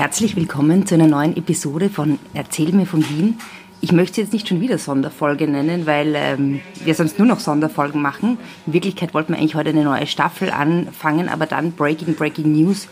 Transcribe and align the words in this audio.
Herzlich 0.00 0.34
willkommen 0.34 0.86
zu 0.86 0.94
einer 0.94 1.08
neuen 1.08 1.36
Episode 1.36 1.90
von 1.90 2.18
Erzähl 2.32 2.72
mir 2.72 2.86
von 2.86 3.06
Wien. 3.10 3.38
Ich 3.82 3.92
möchte 3.92 4.22
jetzt 4.22 4.32
nicht 4.32 4.48
schon 4.48 4.62
wieder 4.62 4.78
Sonderfolge 4.78 5.46
nennen, 5.46 5.84
weil 5.84 6.14
ähm, 6.16 6.62
wir 6.82 6.94
sonst 6.94 7.18
nur 7.18 7.28
noch 7.28 7.38
Sonderfolgen 7.38 8.00
machen. 8.00 8.38
In 8.64 8.72
Wirklichkeit 8.72 9.12
wollten 9.12 9.34
wir 9.34 9.38
eigentlich 9.38 9.56
heute 9.56 9.68
eine 9.68 9.84
neue 9.84 10.06
Staffel 10.06 10.50
anfangen, 10.52 11.28
aber 11.28 11.44
dann 11.44 11.72
Breaking 11.72 12.14
Breaking 12.14 12.50
News 12.50 12.88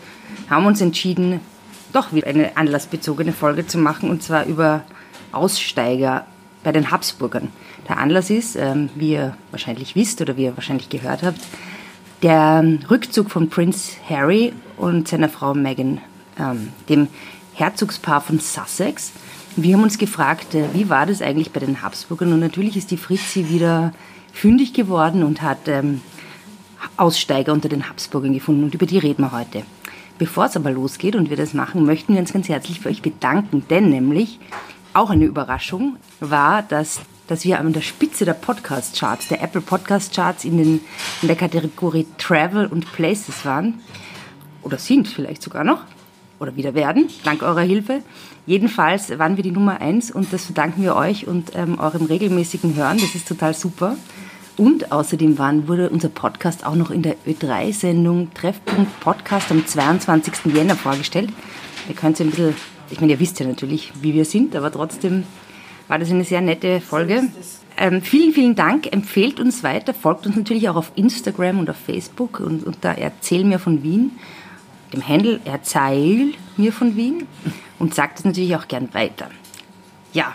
haben 0.51 0.67
uns 0.67 0.81
entschieden, 0.81 1.39
doch 1.93 2.13
wieder 2.13 2.27
eine 2.27 2.55
anlassbezogene 2.55 3.33
Folge 3.33 3.65
zu 3.65 3.79
machen 3.79 4.11
und 4.11 4.21
zwar 4.21 4.45
über 4.45 4.83
Aussteiger 5.31 6.27
bei 6.63 6.71
den 6.71 6.91
Habsburgern. 6.91 7.47
Der 7.87 7.97
Anlass 7.97 8.29
ist, 8.29 8.55
ähm, 8.55 8.91
wie 8.93 9.13
ihr 9.13 9.35
wahrscheinlich 9.49 9.95
wisst 9.95 10.21
oder 10.21 10.37
wie 10.37 10.43
ihr 10.43 10.55
wahrscheinlich 10.55 10.89
gehört 10.89 11.23
habt, 11.23 11.39
der 12.21 12.63
Rückzug 12.87 13.31
von 13.31 13.49
Prince 13.49 13.93
Harry 14.07 14.53
und 14.77 15.07
seiner 15.07 15.29
Frau 15.29 15.55
Meghan, 15.55 16.01
ähm, 16.39 16.69
dem 16.87 17.07
Herzogspaar 17.53 18.21
von 18.21 18.39
Sussex. 18.39 19.11
Wir 19.55 19.75
haben 19.75 19.83
uns 19.83 19.97
gefragt, 19.97 20.55
äh, 20.55 20.65
wie 20.73 20.89
war 20.89 21.05
das 21.05 21.21
eigentlich 21.21 21.51
bei 21.51 21.59
den 21.59 21.81
Habsburgern? 21.81 22.33
Und 22.33 22.39
natürlich 22.39 22.77
ist 22.77 22.91
die 22.91 22.97
Fritzi 22.97 23.49
wieder 23.49 23.93
fündig 24.31 24.73
geworden 24.73 25.23
und 25.23 25.41
hat 25.41 25.67
ähm, 25.67 26.01
Aussteiger 26.97 27.53
unter 27.53 27.69
den 27.69 27.89
Habsburgern 27.89 28.33
gefunden. 28.33 28.63
Und 28.63 28.73
über 28.73 28.85
die 28.85 28.97
reden 28.97 29.23
wir 29.23 29.31
heute. 29.31 29.63
Bevor 30.17 30.45
es 30.45 30.55
aber 30.55 30.71
losgeht 30.71 31.15
und 31.15 31.29
wir 31.29 31.37
das 31.37 31.53
machen, 31.53 31.85
möchten 31.85 32.13
wir 32.13 32.19
uns 32.19 32.33
ganz 32.33 32.49
herzlich 32.49 32.81
für 32.81 32.89
euch 32.89 33.01
bedanken, 33.01 33.63
denn 33.69 33.89
nämlich 33.89 34.39
auch 34.93 35.09
eine 35.09 35.25
Überraschung 35.25 35.97
war, 36.19 36.61
dass, 36.61 36.99
dass 37.27 37.45
wir 37.45 37.59
an 37.59 37.71
der 37.71 37.81
Spitze 37.81 38.25
der 38.25 38.33
Podcast-Charts, 38.33 39.29
der 39.29 39.41
Apple 39.41 39.61
Podcast-Charts 39.61 40.43
in, 40.43 40.59
in 40.59 40.81
der 41.27 41.35
Kategorie 41.35 42.05
Travel 42.17 42.65
und 42.65 42.91
Places 42.91 43.45
waren. 43.45 43.79
Oder 44.61 44.77
sind 44.77 45.07
vielleicht 45.07 45.41
sogar 45.41 45.63
noch. 45.63 45.85
Oder 46.39 46.55
wieder 46.55 46.73
werden, 46.73 47.09
dank 47.23 47.43
eurer 47.43 47.61
Hilfe. 47.61 48.01
Jedenfalls 48.45 49.17
waren 49.19 49.35
wir 49.35 49.43
die 49.43 49.51
Nummer 49.51 49.81
eins 49.81 50.09
und 50.09 50.31
das 50.31 50.45
verdanken 50.45 50.83
wir 50.83 50.95
euch 50.95 51.27
und 51.27 51.51
ähm, 51.55 51.79
eurem 51.79 52.05
regelmäßigen 52.05 52.75
Hören. 52.75 52.97
Das 52.97 53.13
ist 53.13 53.27
total 53.27 53.53
super. 53.53 53.97
Und 54.55 54.91
außerdem 54.91 55.37
waren, 55.37 55.67
wurde 55.67 55.89
unser 55.89 56.09
Podcast 56.09 56.65
auch 56.65 56.75
noch 56.75 56.91
in 56.91 57.01
der 57.01 57.15
Ö3-Sendung 57.27 58.33
Treffpunkt 58.33 58.99
Podcast 58.99 59.51
am 59.51 59.65
22. 59.65 60.53
Jänner 60.53 60.75
vorgestellt. 60.75 61.29
Ihr 61.87 61.95
könnt 61.95 62.19
ein 62.19 62.29
bisschen 62.29 62.55
ich 62.91 62.99
meine, 62.99 63.13
ihr 63.13 63.19
wisst 63.19 63.39
ja 63.39 63.45
natürlich, 63.45 63.91
wie 64.01 64.13
wir 64.13 64.25
sind, 64.25 64.55
aber 64.55 64.71
trotzdem 64.71 65.23
war 65.87 65.99
das 65.99 66.09
eine 66.09 66.23
sehr 66.23 66.41
nette 66.41 66.81
Folge. 66.81 67.23
Ähm, 67.77 68.01
vielen, 68.01 68.33
vielen 68.33 68.55
Dank. 68.55 68.91
Empfehlt 68.91 69.39
uns 69.39 69.63
weiter. 69.63 69.93
Folgt 69.93 70.25
uns 70.25 70.35
natürlich 70.35 70.69
auch 70.69 70.75
auf 70.75 70.91
Instagram 70.95 71.59
und 71.59 71.69
auf 71.69 71.77
Facebook 71.77 72.39
und, 72.39 72.65
und 72.65 72.77
da 72.81 72.93
Erzähl 72.93 73.43
mir 73.43 73.59
von 73.59 73.83
Wien. 73.83 74.11
Dem 74.93 75.07
Handel 75.07 75.39
Erzähl 75.45 76.33
mir 76.57 76.73
von 76.73 76.95
Wien. 76.95 77.27
Und 77.77 77.95
sagt 77.95 78.19
es 78.19 78.25
natürlich 78.25 78.55
auch 78.55 78.67
gern 78.67 78.93
weiter. 78.93 79.29
Ja, 80.13 80.33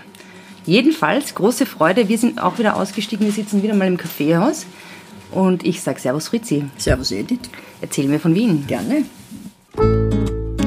jedenfalls 0.65 1.35
große 1.35 1.67
Freude. 1.67 2.09
Wir 2.09 2.17
sind 2.17 2.43
auch 2.43 2.59
wieder 2.59 2.77
ausgestiegen. 2.77 3.27
Wir 3.27 3.33
sitzen 3.33 3.63
wieder 3.63 3.75
mal 3.75 3.89
im 3.89 3.99
Kaffeehaus. 3.99 4.67
Und 5.31 5.65
ich 5.65 5.83
sage 5.83 6.01
Servus 6.01 6.29
Fritzi. 6.29 6.65
Servus 6.79 7.11
Edith. 7.11 7.51
Erzähl 7.81 8.07
mir 8.09 8.21
von 8.21 8.35
Wien. 8.35 8.67
Gerne. 8.67 9.05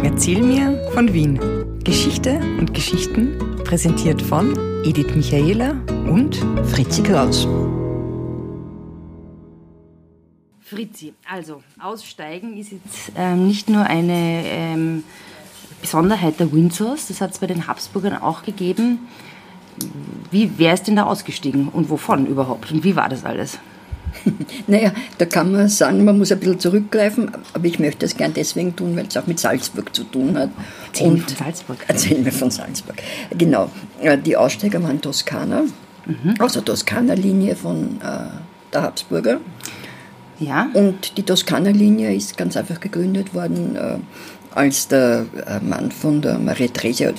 Erzähl 0.03 0.43
mir 0.43 0.87
von 0.93 1.13
Wien. 1.13 1.39
Geschichte 1.83 2.39
und 2.59 2.73
Geschichten 2.73 3.37
präsentiert 3.63 4.21
von 4.21 4.57
Edith 4.83 5.15
Michaela 5.15 5.71
und 6.09 6.35
Fritzi 6.65 7.01
Kraus. 7.01 7.47
Fritzi, 10.69 11.13
also 11.29 11.63
Aussteigen 11.79 12.57
ist 12.57 12.73
jetzt 12.73 13.11
ähm, 13.15 13.47
nicht 13.47 13.69
nur 13.69 13.83
eine 13.83 14.43
ähm, 14.45 15.03
Besonderheit 15.81 16.41
der 16.41 16.51
Windsors, 16.51 17.07
das 17.07 17.21
hat 17.21 17.31
es 17.31 17.39
bei 17.39 17.47
den 17.47 17.67
Habsburgern 17.67 18.17
auch 18.17 18.43
gegeben. 18.43 18.99
Wie, 20.29 20.51
wer 20.57 20.73
ist 20.73 20.87
denn 20.87 20.97
da 20.97 21.05
ausgestiegen 21.05 21.69
und 21.69 21.89
wovon 21.89 22.25
überhaupt 22.25 22.71
und 22.71 22.83
wie 22.83 22.95
war 22.95 23.07
das 23.07 23.23
alles? 23.23 23.59
Naja, 24.67 24.91
da 25.17 25.25
kann 25.25 25.51
man 25.51 25.69
sagen, 25.69 26.03
man 26.03 26.17
muss 26.17 26.31
ein 26.31 26.39
bisschen 26.39 26.59
zurückgreifen, 26.59 27.31
aber 27.53 27.65
ich 27.65 27.79
möchte 27.79 28.05
es 28.05 28.17
gern 28.17 28.33
deswegen 28.33 28.75
tun, 28.75 28.95
weil 28.97 29.05
es 29.05 29.15
auch 29.15 29.27
mit 29.27 29.39
Salzburg 29.39 29.95
zu 29.95 30.03
tun 30.03 30.37
hat. 30.37 30.49
Erzähl 30.87 31.11
mir 31.11 31.19
von 31.19 31.35
Salzburg. 31.35 31.77
Erzähl 31.87 32.19
mir 32.19 32.31
von 32.31 32.51
Salzburg. 32.51 32.95
Genau. 33.37 33.69
Äh, 34.01 34.17
die 34.17 34.35
Aussteiger 34.35 34.81
waren 34.83 34.99
Toskana, 34.99 35.63
mhm. 36.05 36.35
aus 36.39 36.53
der 36.53 36.65
Toskana-Linie 36.65 37.55
von 37.55 38.01
äh, 38.01 38.73
der 38.73 38.81
Habsburger. 38.81 39.39
Ja. 40.39 40.69
Und 40.73 41.17
die 41.17 41.23
Toskana-Linie 41.23 42.13
ist 42.13 42.37
ganz 42.37 42.55
einfach 42.57 42.79
gegründet 42.79 43.33
worden, 43.33 43.75
äh, 43.75 43.97
als 44.53 44.87
der 44.87 45.25
äh, 45.45 45.59
Mann 45.59 45.91
von 45.91 46.21
der 46.21 46.37
Maria 46.39 46.67
Theresia 46.67 47.13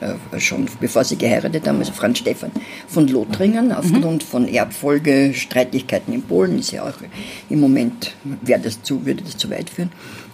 äh, 0.00 0.38
schon 0.38 0.66
bevor 0.78 1.04
sie 1.04 1.16
geheiratet 1.16 1.66
haben, 1.66 1.78
also 1.78 1.92
Franz 1.92 2.18
Stephan 2.18 2.50
von 2.86 3.08
Lothringen, 3.08 3.72
aufgrund 3.72 4.22
mhm. 4.22 4.26
von 4.26 4.48
Erbfolgestreitigkeiten 4.48 6.12
in 6.12 6.22
Polen, 6.22 6.58
ist 6.58 6.72
ja 6.72 6.82
auch 6.82 6.94
im 7.48 7.60
Moment, 7.60 8.12
wäre 8.42 8.60
das 8.60 8.82
zu, 8.82 9.06
würde 9.06 9.22
das 9.22 9.38
zu 9.38 9.48
weit 9.48 9.70
führen, 9.70 9.90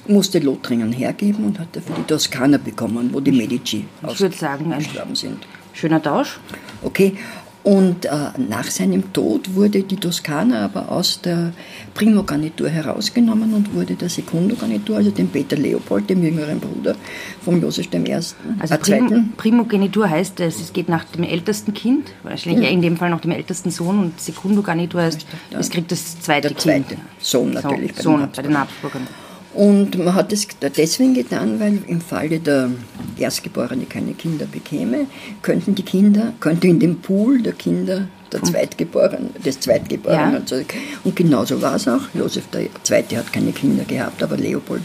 musste 0.09 0.41
Lothringen 0.41 0.91
hergeben 0.91 1.45
und 1.45 1.61
hat 1.61 1.69
dafür 1.77 1.95
die 1.97 2.03
Toskana 2.03 2.59
bekommen, 2.59 3.11
wo 3.13 3.21
die 3.21 3.31
Medici 3.31 3.85
ausgestorben 4.03 4.75
sind. 5.15 5.47
Schöner 5.75 6.03
Tausch. 6.03 6.41
Okay, 6.83 7.15
und 7.65 8.07
äh, 8.07 8.11
nach 8.39 8.65
seinem 8.65 9.13
Tod 9.13 9.55
wurde 9.55 9.83
die 9.83 9.97
Toskana 9.97 10.65
aber 10.65 10.91
aus 10.91 11.21
der 11.21 11.53
Primogarnitur 11.95 12.69
herausgenommen 12.69 13.55
und 13.55 13.73
wurde 13.75 13.95
der 13.95 14.09
Sekundogarnitur, 14.09 14.97
also 14.97 15.11
dem 15.11 15.29
Peter 15.29 15.57
Leopold, 15.57 16.11
dem 16.11 16.25
jüngeren 16.25 16.59
Bruder 16.59 16.97
von 17.45 17.61
Josef 17.63 17.87
I. 17.95 18.13
Also 18.13 18.75
äh, 18.75 18.79
Prim 18.79 19.33
Primogenitur 19.37 20.11
heißt, 20.11 20.41
es 20.41 20.73
geht 20.73 20.89
nach 20.89 21.05
dem 21.05 21.23
ältesten 21.23 21.73
Kind, 21.73 22.11
wahrscheinlich 22.25 22.65
ja. 22.65 22.71
in 22.71 22.83
dem 22.83 22.97
Fall 22.97 23.11
nach 23.11 23.21
dem 23.21 23.31
ältesten 23.31 23.71
Sohn 23.71 23.99
und 23.99 24.21
Sekundogarnitur 24.21 25.03
heißt, 25.03 25.25
es 25.57 25.71
kriegt 25.71 25.93
das 25.93 26.21
zweite 26.21 26.49
der 26.49 26.59
zweite. 26.59 26.95
Kind. 26.97 27.01
Sohn 27.21 27.53
natürlich. 27.53 27.95
Sohn 27.97 28.29
bei 28.35 28.43
den 28.43 28.59
Habsburgern. 28.59 29.07
Und 29.55 29.99
man 29.99 30.15
hat 30.15 30.33
es 30.33 30.47
deswegen 30.77 31.15
getan, 31.15 31.61
weil 31.61 31.79
im 31.87 32.01
Falle 32.01 32.41
der 32.41 32.71
Erstgeborene 33.19 33.85
keine 33.85 34.15
Kinder 34.15 34.47
bekäme, 34.47 35.07
könnten 35.43 35.75
die 35.75 35.83
Kinder, 35.83 36.33
könnte 36.41 36.69
in 36.69 36.81
dem 36.81 36.97
Pool 37.01 37.43
der 37.43 37.53
Kinder 37.53 38.09
der 38.33 38.43
Zweitgeborenen, 38.43 39.31
des 39.45 39.61
Zweitgeborenen. 39.61 40.33
Ja. 40.33 40.39
Also, 40.41 40.57
und 41.05 41.15
genauso 41.15 41.61
war 41.61 41.77
es 41.77 41.87
auch. 41.87 42.01
Josef 42.15 42.45
II. 42.55 42.71
hat 43.17 43.33
keine 43.33 43.53
Kinder 43.53 43.85
gehabt, 43.85 44.23
aber 44.23 44.39
Leopold 44.39 44.85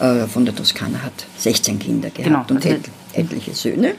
äh, 0.00 0.26
von 0.26 0.44
der 0.44 0.54
Toskana 0.54 1.02
hat 1.02 1.26
16 1.38 1.78
Kinder 1.78 2.10
gehabt 2.10 2.48
genau, 2.48 2.58
und 2.60 2.64
also 2.64 2.68
et, 2.68 2.88
etliche 3.12 3.54
Söhne. 3.54 3.94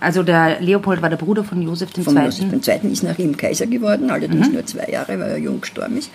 Also 0.00 0.22
der 0.22 0.60
Leopold 0.60 1.00
war 1.00 1.08
der 1.08 1.16
Bruder 1.16 1.42
von 1.42 1.62
Josef 1.62 1.96
II. 1.96 2.04
Von 2.04 2.22
Josef 2.22 2.52
II. 2.52 2.92
ist 2.92 3.02
nach 3.02 3.18
ihm 3.18 3.34
Kaiser 3.36 3.66
geworden, 3.66 4.10
allerdings 4.10 4.48
mhm. 4.48 4.54
nur 4.54 4.66
zwei 4.66 4.86
Jahre, 4.90 5.18
weil 5.18 5.30
er 5.30 5.38
jung 5.38 5.62
gestorben 5.62 5.96
ist. 5.96 6.10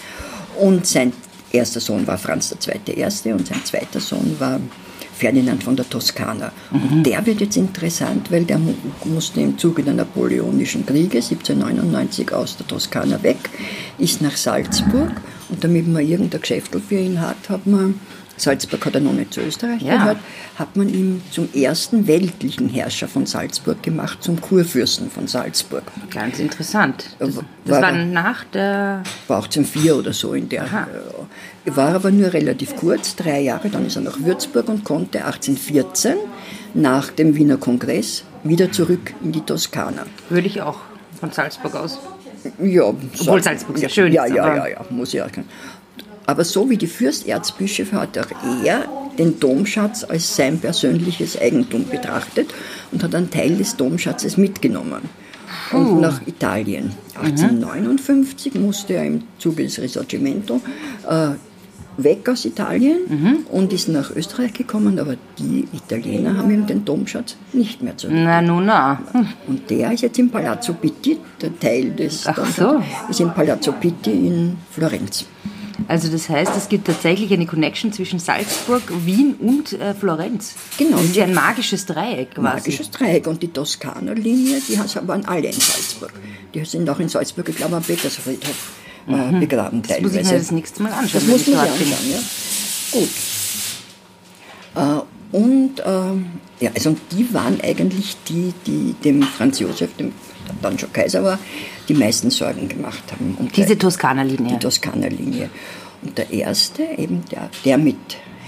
Und 0.59 0.85
sein 0.85 1.13
erster 1.53 1.79
Sohn 1.79 2.05
war 2.07 2.17
Franz 2.17 2.55
II. 2.67 2.95
Erste 2.95 3.33
und 3.33 3.47
sein 3.47 3.63
zweiter 3.63 3.99
Sohn 3.99 4.35
war 4.39 4.59
Ferdinand 5.13 5.63
von 5.63 5.75
der 5.75 5.87
Toskana. 5.87 6.51
Mhm. 6.71 6.97
Und 6.97 7.03
der 7.03 7.23
wird 7.25 7.41
jetzt 7.41 7.55
interessant, 7.55 8.31
weil 8.31 8.43
der 8.43 8.59
musste 9.05 9.41
im 9.41 9.57
Zuge 9.57 9.83
der 9.83 9.93
Napoleonischen 9.93 10.85
Kriege 10.85 11.17
1799 11.17 12.31
aus 12.33 12.57
der 12.57 12.65
Toskana 12.67 13.21
weg, 13.21 13.37
ist 13.99 14.21
nach 14.21 14.35
Salzburg 14.35 15.11
und 15.49 15.63
damit 15.63 15.87
man 15.87 16.07
irgendein 16.07 16.41
Geschäft 16.41 16.75
für 16.87 16.95
ihn 16.95 17.21
hat, 17.21 17.49
hat 17.49 17.67
man 17.67 17.99
Salzburg 18.37 18.85
hat 18.85 18.95
er 18.95 19.01
noch 19.01 19.13
nicht 19.13 19.33
zu 19.33 19.41
Österreich 19.41 19.81
ja. 19.81 19.97
gehört, 19.97 20.17
hat 20.57 20.75
man 20.75 20.89
ihn 20.89 21.21
zum 21.31 21.49
ersten 21.53 22.07
weltlichen 22.07 22.69
Herrscher 22.69 23.07
von 23.07 23.25
Salzburg 23.25 23.83
gemacht, 23.83 24.23
zum 24.23 24.39
Kurfürsten 24.41 25.09
von 25.11 25.27
Salzburg. 25.27 25.83
Ganz 26.09 26.39
interessant. 26.39 27.05
Das, 27.19 27.35
das 27.35 27.43
war, 27.65 27.81
war, 27.81 27.91
nach 27.91 28.43
der... 28.45 29.03
War 29.27 29.37
1804 29.37 29.95
oder 29.95 30.13
so 30.13 30.33
in 30.33 30.49
der... 30.49 30.63
Aha. 30.63 30.87
Äh, 31.65 31.75
war 31.75 31.93
aber 31.93 32.09
nur 32.09 32.33
relativ 32.33 32.75
kurz, 32.75 33.15
drei 33.15 33.41
Jahre, 33.41 33.69
dann 33.69 33.85
ist 33.85 33.95
er 33.95 34.01
nach 34.01 34.19
Würzburg 34.19 34.67
und 34.67 34.83
konnte 34.83 35.23
1814 35.25 36.15
nach 36.73 37.09
dem 37.09 37.35
Wiener 37.35 37.57
Kongress 37.57 38.23
wieder 38.43 38.71
zurück 38.71 39.13
in 39.23 39.31
die 39.31 39.41
Toskana. 39.41 40.05
Würde 40.29 40.47
ich 40.47 40.61
auch 40.61 40.79
von 41.19 41.31
Salzburg 41.31 41.75
aus. 41.75 41.99
Ja, 42.59 42.83
obwohl 42.83 43.43
Salzburg 43.43 43.77
sehr 43.77 43.89
schön 43.89 44.11
ja, 44.11 44.25
ist. 44.25 44.33
Ja, 44.33 44.55
ja, 44.55 44.67
ja, 44.67 44.85
muss 44.89 45.13
ich 45.13 45.21
auch. 45.21 45.29
Aber 46.25 46.43
so 46.43 46.69
wie 46.69 46.77
die 46.77 46.87
Fürsterzbischöfe 46.87 47.99
hat 47.99 48.17
auch 48.17 48.63
er 48.63 48.85
den 49.17 49.39
Domschatz 49.39 50.03
als 50.03 50.35
sein 50.35 50.59
persönliches 50.59 51.39
Eigentum 51.39 51.85
betrachtet 51.87 52.53
und 52.91 53.03
hat 53.03 53.13
einen 53.15 53.29
Teil 53.29 53.57
des 53.57 53.75
Domschatzes 53.75 54.37
mitgenommen. 54.37 55.01
Und 55.71 55.87
oh. 55.87 55.99
nach 55.99 56.25
Italien. 56.27 56.91
1859 57.15 58.53
mhm. 58.53 58.61
musste 58.61 58.93
er 58.93 59.05
im 59.05 59.23
Zuge 59.37 59.63
des 59.63 59.79
Risorgimento 59.81 60.61
äh, 61.07 61.31
weg 61.97 62.27
aus 62.29 62.45
Italien 62.45 62.99
mhm. 63.07 63.37
und 63.51 63.73
ist 63.73 63.89
nach 63.89 64.15
Österreich 64.15 64.53
gekommen, 64.53 64.99
aber 64.99 65.15
die 65.37 65.67
Italiener 65.73 66.37
haben 66.37 66.51
ihm 66.51 66.65
den 66.65 66.85
Domschatz 66.85 67.35
nicht 67.53 67.81
mehr 67.81 67.97
zurück. 67.97 68.15
Na, 68.17 68.41
nun, 68.41 68.65
na. 68.65 69.01
Und 69.47 69.69
der 69.69 69.91
ist 69.91 70.01
jetzt 70.01 70.17
im 70.19 70.29
Palazzo 70.29 70.73
Pitti, 70.73 71.17
der 71.41 71.57
Teil 71.59 71.91
des 71.91 72.25
Ach 72.27 72.49
so. 72.49 72.81
ist 73.09 73.19
im 73.19 73.33
Palazzo 73.33 73.73
Pitti 73.73 74.11
in 74.11 74.57
Florenz. 74.71 75.25
Also 75.87 76.09
das 76.09 76.29
heißt, 76.29 76.51
es 76.57 76.69
gibt 76.69 76.87
tatsächlich 76.87 77.33
eine 77.33 77.45
Connection 77.45 77.91
zwischen 77.93 78.19
Salzburg, 78.19 78.83
Wien 79.05 79.35
und 79.39 79.73
äh, 79.73 79.93
Florenz. 79.93 80.55
Genau. 80.77 80.97
Das 80.97 81.05
ist 81.05 81.15
ja 81.15 81.25
ein 81.25 81.33
magisches 81.33 81.85
Dreieck 81.85 82.35
quasi. 82.35 82.41
Magisches 82.41 82.91
Dreieck. 82.91 83.27
Und 83.27 83.41
die 83.43 83.49
Toskana-Linie, 83.49 84.61
die 84.67 84.77
waren 85.07 85.25
alle 85.25 85.47
in 85.47 85.53
Salzburg. 85.53 86.13
Die 86.53 86.65
sind 86.65 86.89
auch 86.89 86.99
in 86.99 87.09
Salzburg, 87.09 87.49
ich 87.49 87.55
glaube, 87.55 87.75
am 87.75 87.83
Petersfriedhof 87.83 88.71
äh, 89.07 89.39
begraben 89.39 89.81
Das 89.81 90.01
muss 90.01 90.15
ich 90.15 90.23
mir 90.23 90.37
das 90.37 90.51
nächste 90.51 90.83
Mal 90.83 90.91
anschauen. 90.91 91.09
Das 91.13 91.23
muss 91.25 91.47
man 91.47 91.65
sich 91.65 91.71
anschauen, 91.71 92.11
ja. 92.11 92.99
Gut. 92.99 93.09
Äh, 94.75 95.37
und 95.37 95.81
ähm, 95.85 96.25
ja, 96.59 96.71
also 96.75 96.95
die 97.11 97.33
waren 97.33 97.59
eigentlich 97.61 98.17
die, 98.27 98.53
die 98.67 98.95
dem 99.03 99.23
Franz 99.23 99.59
Josef, 99.59 99.95
dem 99.97 100.11
dann 100.61 100.77
schon 100.77 100.91
Kaiser 100.91 101.23
war, 101.23 101.39
die 101.93 101.99
meisten 101.99 102.29
Sorgen 102.31 102.67
gemacht 102.67 103.03
haben. 103.11 103.35
Und 103.39 103.55
Diese 103.55 103.77
Toskana-Linie. 103.77 104.53
die 104.53 104.59
Toskana-Linie. 104.59 105.49
Und 106.03 106.17
der 106.17 106.31
erste, 106.31 106.83
eben 106.97 107.23
der, 107.31 107.49
der 107.65 107.77
mit 107.77 107.97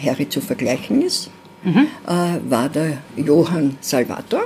Harry 0.04 0.28
zu 0.30 0.42
vergleichen 0.42 1.01
ist, 1.01 1.30
Mhm. 1.66 1.88
äh, 2.07 2.51
war 2.51 2.68
der 2.68 2.98
Johann 3.16 3.78
Salvator. 3.80 4.42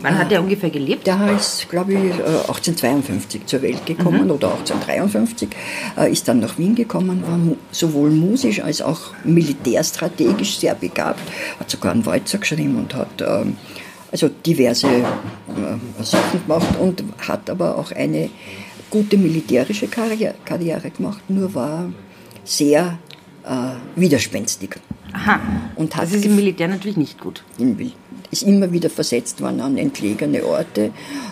Wann 0.00 0.18
hat 0.18 0.30
der 0.30 0.40
ungefähr 0.42 0.70
gelebt? 0.70 1.06
Der 1.06 1.18
ist, 1.36 1.68
glaube 1.68 1.92
ich, 1.92 1.98
äh, 2.18 2.48
1852 2.48 3.44
zur 3.44 3.60
Welt 3.60 3.84
gekommen 3.84 4.30
oder 4.30 4.48
1853, 4.54 5.50
äh, 5.98 6.10
ist 6.10 6.26
dann 6.26 6.40
nach 6.40 6.56
Wien 6.56 6.74
gekommen, 6.74 7.22
war 7.26 7.38
sowohl 7.72 8.08
musisch 8.10 8.60
als 8.62 8.80
auch 8.80 9.00
militärstrategisch 9.24 10.58
sehr 10.60 10.74
begabt, 10.74 11.20
hat 11.60 11.70
sogar 11.70 11.92
einen 11.92 12.06
Walzer 12.06 12.38
geschrieben 12.38 12.76
und 12.76 12.94
hat 12.94 13.20
ähm, 13.20 13.56
also 14.14 14.28
diverse 14.46 14.86
äh, 14.86 16.02
Sachen 16.04 16.40
gemacht 16.46 16.78
und 16.80 17.02
hat 17.26 17.50
aber 17.50 17.76
auch 17.76 17.90
eine 17.90 18.30
gute 18.88 19.16
militärische 19.18 19.88
Karriere, 19.88 20.36
Karriere 20.44 20.88
gemacht, 20.90 21.22
nur 21.28 21.52
war 21.52 21.90
sehr 22.44 22.98
äh, 23.44 23.50
widerspenstig. 24.00 24.76
Aha. 25.12 25.40
Und 25.74 25.96
hat 25.96 26.04
Das 26.04 26.12
ist 26.14 26.24
im 26.26 26.36
Militär 26.36 26.68
natürlich 26.68 26.96
nicht 26.96 27.18
gut. 27.20 27.42
in 27.58 27.76
Wil- 27.76 27.90
ist 28.30 28.42
immer 28.44 28.70
wieder 28.72 28.90
versetzt 28.90 29.40
worden 29.40 29.60
an 29.60 29.76
entlegene 29.78 30.44
Orte, 30.44 30.82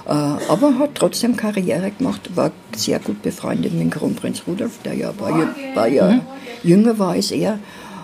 äh, 0.07 0.11
aber 0.11 0.79
hat 0.81 0.91
trotzdem 0.97 1.37
Karriere 1.37 1.91
gemacht, 1.93 2.31
war 2.35 2.51
sehr 2.77 2.99
gut 2.99 3.23
befreundet 3.23 3.73
mit 3.73 3.83
dem 3.83 3.91
Kronprinz 3.91 4.43
Rudolf, 4.47 4.79
der 4.85 4.95
ja 4.95 5.11
ein 5.11 5.17
paar, 5.17 5.31
Jahre- 5.31 5.55
paar 5.75 5.89
Jahre 5.89 6.21
jünger 6.65 6.99
war 6.99 7.11
als 7.13 7.31
er. 7.31 7.59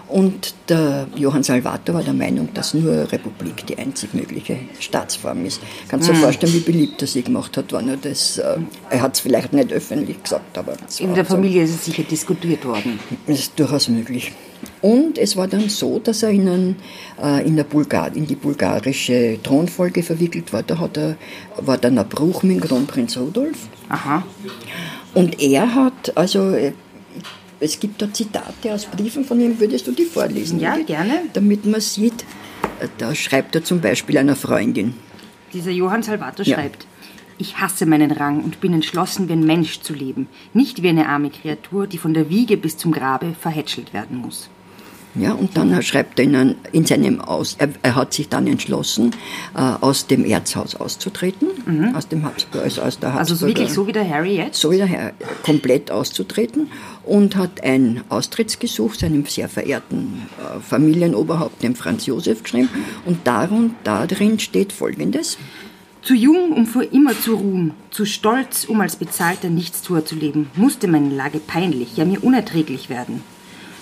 Und 0.08 0.54
der 0.70 1.06
Johann 1.16 1.42
Salvator 1.42 1.94
war 1.94 2.02
der 2.02 2.14
Meinung, 2.14 2.48
dass 2.54 2.72
nur 2.72 3.12
Republik 3.12 3.66
die 3.66 3.76
einzig 3.76 4.14
mögliche 4.14 4.56
Staatsform 4.80 5.44
ist. 5.44 5.60
Kannst 5.88 6.08
du 6.08 6.12
dir 6.12 6.18
vorstellen, 6.18 6.54
wie 6.54 6.60
beliebt 6.60 7.02
er 7.02 7.08
sie 7.08 7.22
gemacht 7.22 7.56
hat, 7.58 7.72
wenn 7.72 7.88
er 7.88 7.98
das, 7.98 8.38
äh, 8.38 8.56
er 8.88 9.02
hat 9.02 9.14
es 9.14 9.20
vielleicht 9.20 9.52
nicht 9.52 9.70
öffentlich 9.70 10.22
gesagt, 10.22 10.56
aber 10.56 10.76
In 10.98 11.14
der 11.14 11.24
so. 11.26 11.34
Familie 11.34 11.62
ist 11.64 11.74
es 11.74 11.84
sicher 11.84 12.04
diskutiert 12.04 12.64
worden. 12.64 12.98
Das 13.26 13.38
ist 13.38 13.58
durchaus 13.58 13.88
möglich. 13.88 14.32
Und 14.80 15.18
es 15.18 15.36
war 15.36 15.46
dann 15.46 15.68
so, 15.68 15.98
dass 15.98 16.22
er 16.22 16.30
in, 16.30 16.48
einen, 16.48 16.76
äh, 17.22 17.46
in, 17.46 17.56
der 17.56 17.64
Bulgar, 17.64 18.14
in 18.16 18.26
die 18.26 18.34
bulgarische 18.34 19.38
Thronfolge 19.42 20.02
verwickelt 20.02 20.52
war. 20.52 20.62
Da 20.62 20.78
hat 20.78 20.96
er, 20.96 21.16
war 21.58 21.76
dann 21.76 21.98
ein 21.98 22.08
Bruch 22.08 22.42
mit 22.42 22.56
dem 22.56 22.68
Kronprinz 22.68 23.16
Rudolf. 23.16 23.68
Aha. 23.88 24.24
Und 25.14 25.40
er 25.40 25.74
hat, 25.74 26.16
also 26.16 26.50
äh, 26.50 26.72
es 27.60 27.78
gibt 27.80 28.00
da 28.02 28.12
Zitate 28.12 28.72
aus 28.74 28.86
Briefen 28.86 29.24
von 29.24 29.40
ihm, 29.40 29.58
würdest 29.58 29.86
du 29.86 29.92
die 29.92 30.04
vorlesen? 30.04 30.60
Ja, 30.60 30.72
Judith? 30.74 30.86
gerne. 30.86 31.22
Damit 31.32 31.64
man 31.66 31.80
sieht, 31.80 32.24
äh, 32.80 32.88
da 32.98 33.14
schreibt 33.14 33.54
er 33.54 33.64
zum 33.64 33.80
Beispiel 33.80 34.18
einer 34.18 34.36
Freundin. 34.36 34.94
Dieser 35.52 35.70
Johann 35.70 36.02
Salvator 36.02 36.44
Ja. 36.46 36.56
schreibt, 36.56 36.86
ich 37.38 37.58
hasse 37.58 37.86
meinen 37.86 38.10
Rang 38.10 38.42
und 38.42 38.60
bin 38.60 38.74
entschlossen, 38.74 39.28
wie 39.28 39.32
ein 39.34 39.44
Mensch 39.46 39.80
zu 39.80 39.94
leben, 39.94 40.26
nicht 40.54 40.82
wie 40.82 40.88
eine 40.88 41.08
arme 41.08 41.30
Kreatur, 41.30 41.86
die 41.86 41.98
von 41.98 42.12
der 42.12 42.28
Wiege 42.28 42.56
bis 42.56 42.76
zum 42.76 42.90
Grabe 42.92 43.34
verhätschelt 43.40 43.92
werden 43.92 44.16
muss. 44.18 44.50
Ja, 45.14 45.32
und 45.32 45.56
dann 45.56 45.82
schreibt 45.82 46.18
er 46.18 46.24
in, 46.24 46.54
in 46.72 46.86
seinem 46.86 47.20
Aus, 47.20 47.56
er, 47.58 47.70
er 47.82 47.96
hat 47.96 48.14
sich 48.14 48.28
dann 48.28 48.46
entschlossen, 48.46 49.12
äh, 49.54 49.58
aus 49.58 50.06
dem 50.06 50.24
Erzhaus 50.24 50.74
auszutreten, 50.74 51.48
aus 51.94 52.08
dem 52.08 52.24
Habsburg, 52.24 52.62
also 52.62 52.82
aus 52.82 52.98
der 52.98 53.08
Mhm. 53.18 53.18
Also 53.18 53.46
wirklich 53.46 53.72
so 53.72 53.86
wie 53.86 53.92
der 53.92 54.08
Harry 54.08 54.36
jetzt? 54.36 54.60
so 54.60 54.70
wie 54.70 54.76
der 54.76 54.86
Herr, 54.86 55.12
komplett 55.42 55.90
auszutreten 55.90 56.68
und 57.04 57.36
hat 57.36 57.62
ein 57.62 58.02
Austrittsgesuch 58.08 58.94
seinem 58.94 59.24
sehr 59.26 59.48
verehrten 59.48 60.22
äh, 60.38 60.60
Familienoberhaupt, 60.60 61.62
dem 61.62 61.74
Franz 61.74 62.06
Josef, 62.06 62.42
geschrieben. 62.42 62.68
Und 63.04 63.26
darin, 63.26 63.74
darin 63.84 64.38
steht 64.38 64.72
Folgendes. 64.72 65.38
Zu 66.02 66.14
jung, 66.14 66.52
um 66.52 66.66
für 66.66 66.84
immer 66.84 67.18
zu 67.18 67.34
ruhen, 67.34 67.74
zu 67.90 68.04
stolz, 68.04 68.64
um 68.64 68.80
als 68.80 68.96
bezahlter 68.96 69.50
Nichtstuer 69.50 70.04
zu 70.04 70.14
leben, 70.14 70.48
musste 70.54 70.86
meine 70.86 71.10
Lage 71.10 71.38
peinlich, 71.38 71.96
ja 71.96 72.04
mir 72.04 72.22
unerträglich 72.22 72.88
werden. 72.88 73.22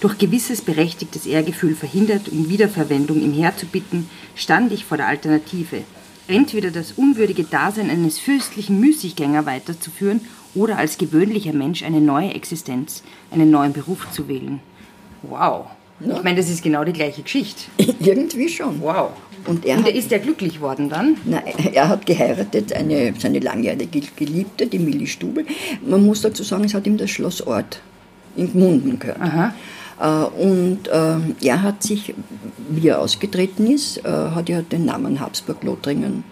Durch 0.00 0.18
gewisses 0.18 0.60
berechtigtes 0.60 1.26
Ehrgefühl 1.26 1.74
verhindert, 1.74 2.28
um 2.28 2.50
Wiederverwendung 2.50 3.22
im 3.22 3.32
Heer 3.32 3.56
zu 3.56 3.66
bitten, 3.66 4.08
stand 4.34 4.72
ich 4.72 4.84
vor 4.84 4.98
der 4.98 5.08
Alternative. 5.08 5.82
Entweder 6.28 6.70
das 6.70 6.92
unwürdige 6.92 7.44
Dasein 7.44 7.88
eines 7.88 8.18
fürstlichen 8.18 8.80
Müßiggänger 8.80 9.46
weiterzuführen 9.46 10.20
oder 10.54 10.76
als 10.78 10.98
gewöhnlicher 10.98 11.52
Mensch 11.52 11.82
eine 11.82 12.00
neue 12.00 12.34
Existenz, 12.34 13.02
einen 13.30 13.50
neuen 13.50 13.72
Beruf 13.72 14.10
zu 14.10 14.28
wählen. 14.28 14.60
Wow. 15.22 15.66
Ich 16.00 16.22
meine, 16.22 16.36
das 16.36 16.50
ist 16.50 16.62
genau 16.62 16.84
die 16.84 16.92
gleiche 16.92 17.22
Geschichte. 17.22 17.64
Irgendwie 18.00 18.48
schon. 18.48 18.80
Wow. 18.82 19.12
Und 19.46 19.64
er, 19.64 19.78
Und 19.78 19.88
ist 19.88 20.12
er 20.12 20.18
glücklich 20.18 20.60
worden 20.60 20.90
dann? 20.90 21.16
na, 21.24 21.38
er 21.38 21.88
hat 21.88 22.04
geheiratet, 22.04 22.72
eine, 22.72 23.14
seine 23.18 23.38
langjährige 23.38 24.02
Geliebte, 24.16 24.66
die 24.66 24.78
Millie 24.78 25.06
Stubel. 25.06 25.46
Man 25.86 26.04
muss 26.04 26.20
dazu 26.20 26.42
sagen, 26.42 26.64
es 26.64 26.74
hat 26.74 26.86
ihm 26.86 26.98
das 26.98 27.10
Schloss 27.10 27.40
Ort 27.46 27.80
in 28.36 28.52
Gmunden 28.52 28.98
gehört. 28.98 29.20
Äh, 29.20 29.50
Und 29.98 30.80
ähm, 30.92 31.36
er 31.40 31.62
hat 31.62 31.82
sich, 31.82 32.14
wie 32.68 32.88
er 32.88 33.00
ausgetreten 33.00 33.66
ist, 33.70 33.98
äh, 34.04 34.10
hat 34.10 34.50
er 34.50 34.62
den 34.62 34.84
Namen 34.84 35.20
Habsburg-Lothringen 35.20 36.24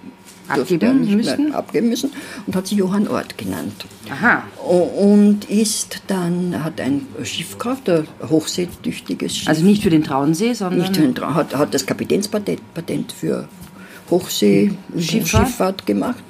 Abgeben 0.47 1.01
nicht 1.01 1.17
müssen? 1.17 1.45
Mehr 1.49 1.57
abgeben 1.57 1.89
müssen 1.89 2.13
und 2.47 2.55
hat 2.55 2.67
sich 2.67 2.77
Johann 2.77 3.09
Ort 3.09 3.39
genannt. 3.39 3.87
Aha. 4.11 4.43
Und 4.63 5.47
ist 5.49 6.03
dann, 6.07 6.63
hat 6.63 6.79
ein 6.83 7.07
Schiff 7.23 7.53
gekauft, 7.53 7.89
ein 7.89 8.07
hochseetüchtiges 8.29 9.35
Schiff. 9.35 9.49
Also 9.49 9.65
nicht 9.65 9.83
für 9.83 9.89
den 9.89 10.05
Traunsee, 10.05 10.53
sondern 10.53 10.81
nicht 10.81 10.97
für 10.97 11.01
den 11.01 11.15
Tra- 11.15 11.33
hat, 11.33 11.57
hat 11.57 11.73
das 11.73 11.87
Kapitänspatent 11.87 12.61
Patent 12.75 13.13
für 13.13 13.49
Hochseeschifffahrt 14.11 15.49
Schifffahrt? 15.49 15.87
gemacht 15.87 16.23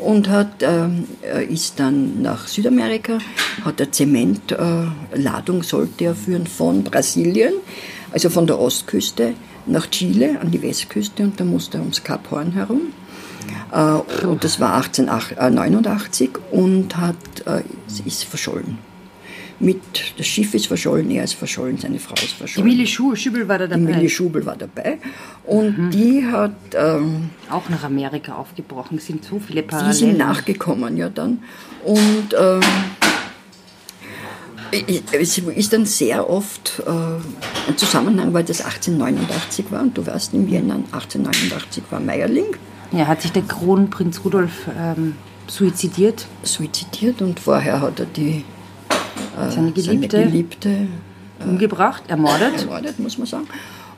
und 0.00 0.28
hat, 0.28 0.62
äh, 0.62 1.44
ist 1.44 1.78
dann 1.78 2.22
nach 2.22 2.46
Südamerika, 2.46 3.18
hat 3.64 3.80
eine 3.80 3.90
Zementladung, 3.90 5.60
äh, 5.60 5.64
sollte 5.64 6.04
er 6.04 6.14
führen 6.14 6.46
von 6.46 6.84
Brasilien, 6.84 7.54
also 8.12 8.30
von 8.30 8.46
der 8.46 8.58
Ostküste 8.58 9.34
nach 9.66 9.88
Chile 9.90 10.40
an 10.40 10.50
die 10.50 10.62
Westküste 10.62 11.22
und 11.22 11.38
da 11.38 11.44
musste 11.44 11.78
er 11.78 11.82
ums 11.82 12.02
Kap 12.02 12.30
Horn 12.30 12.52
herum. 12.52 12.92
Äh, 13.72 14.26
und 14.26 14.44
das 14.44 14.60
war 14.60 14.74
1889 14.74 16.30
und 16.50 16.96
hat, 16.96 17.16
äh, 17.46 17.62
ist 18.04 18.24
verschollen. 18.24 18.89
Mit, 19.62 19.78
das 20.16 20.26
Schiff 20.26 20.54
ist 20.54 20.68
verschollen, 20.68 21.10
er 21.10 21.24
ist 21.24 21.34
verschollen, 21.34 21.76
seine 21.76 21.98
Frau 21.98 22.14
ist 22.14 22.32
die 22.32 22.36
verschollen. 22.36 22.66
Millie 22.66 22.86
Schuh, 22.86 23.14
Schübel 23.14 23.46
war 23.46 23.58
da 23.58 23.66
Die 23.66 23.72
dabei. 23.72 23.82
Millie 23.82 24.08
Schubel 24.08 24.46
war 24.46 24.56
dabei 24.56 24.96
und 25.44 25.90
die 25.90 26.24
hat, 26.26 26.52
ähm, 26.74 27.28
Auch 27.50 27.68
nach 27.68 27.84
Amerika 27.84 28.36
aufgebrochen. 28.36 28.96
Es 28.96 29.06
sind 29.06 29.22
so 29.24 29.38
viele 29.38 29.60
die 29.62 29.68
Parallelen. 29.68 29.92
sind 29.94 30.18
nachgekommen 30.18 30.96
ja 30.96 31.10
dann 31.10 31.42
und 31.84 32.34
ähm, 32.38 32.60
es 35.12 35.38
ist 35.38 35.72
dann 35.72 35.84
sehr 35.84 36.30
oft 36.30 36.82
äh, 36.86 36.90
ein 37.68 37.76
Zusammenhang, 37.76 38.32
weil 38.32 38.44
das 38.44 38.64
1889 38.64 39.66
war 39.70 39.82
und 39.82 39.98
du 39.98 40.06
weißt, 40.06 40.32
im 40.34 40.48
Jänner 40.48 40.76
1889 40.92 41.82
war 41.90 42.00
Meierling 42.00 42.46
Ja, 42.92 43.06
hat 43.08 43.20
sich 43.22 43.32
der 43.32 43.42
Kronprinz 43.42 44.20
Rudolf 44.24 44.68
ähm, 44.78 45.16
suizidiert. 45.48 46.26
suizidiert 46.44 47.20
und 47.20 47.40
vorher 47.40 47.80
hat 47.80 47.98
er 48.00 48.06
die 48.06 48.44
Seine 49.50 49.72
Geliebte. 49.72 50.16
seine 50.16 50.30
Geliebte 50.30 50.88
Umgebracht, 51.44 52.02
ermordet. 52.08 52.60
ermordet, 52.60 52.98
muss 52.98 53.18
man 53.18 53.26
sagen. 53.26 53.46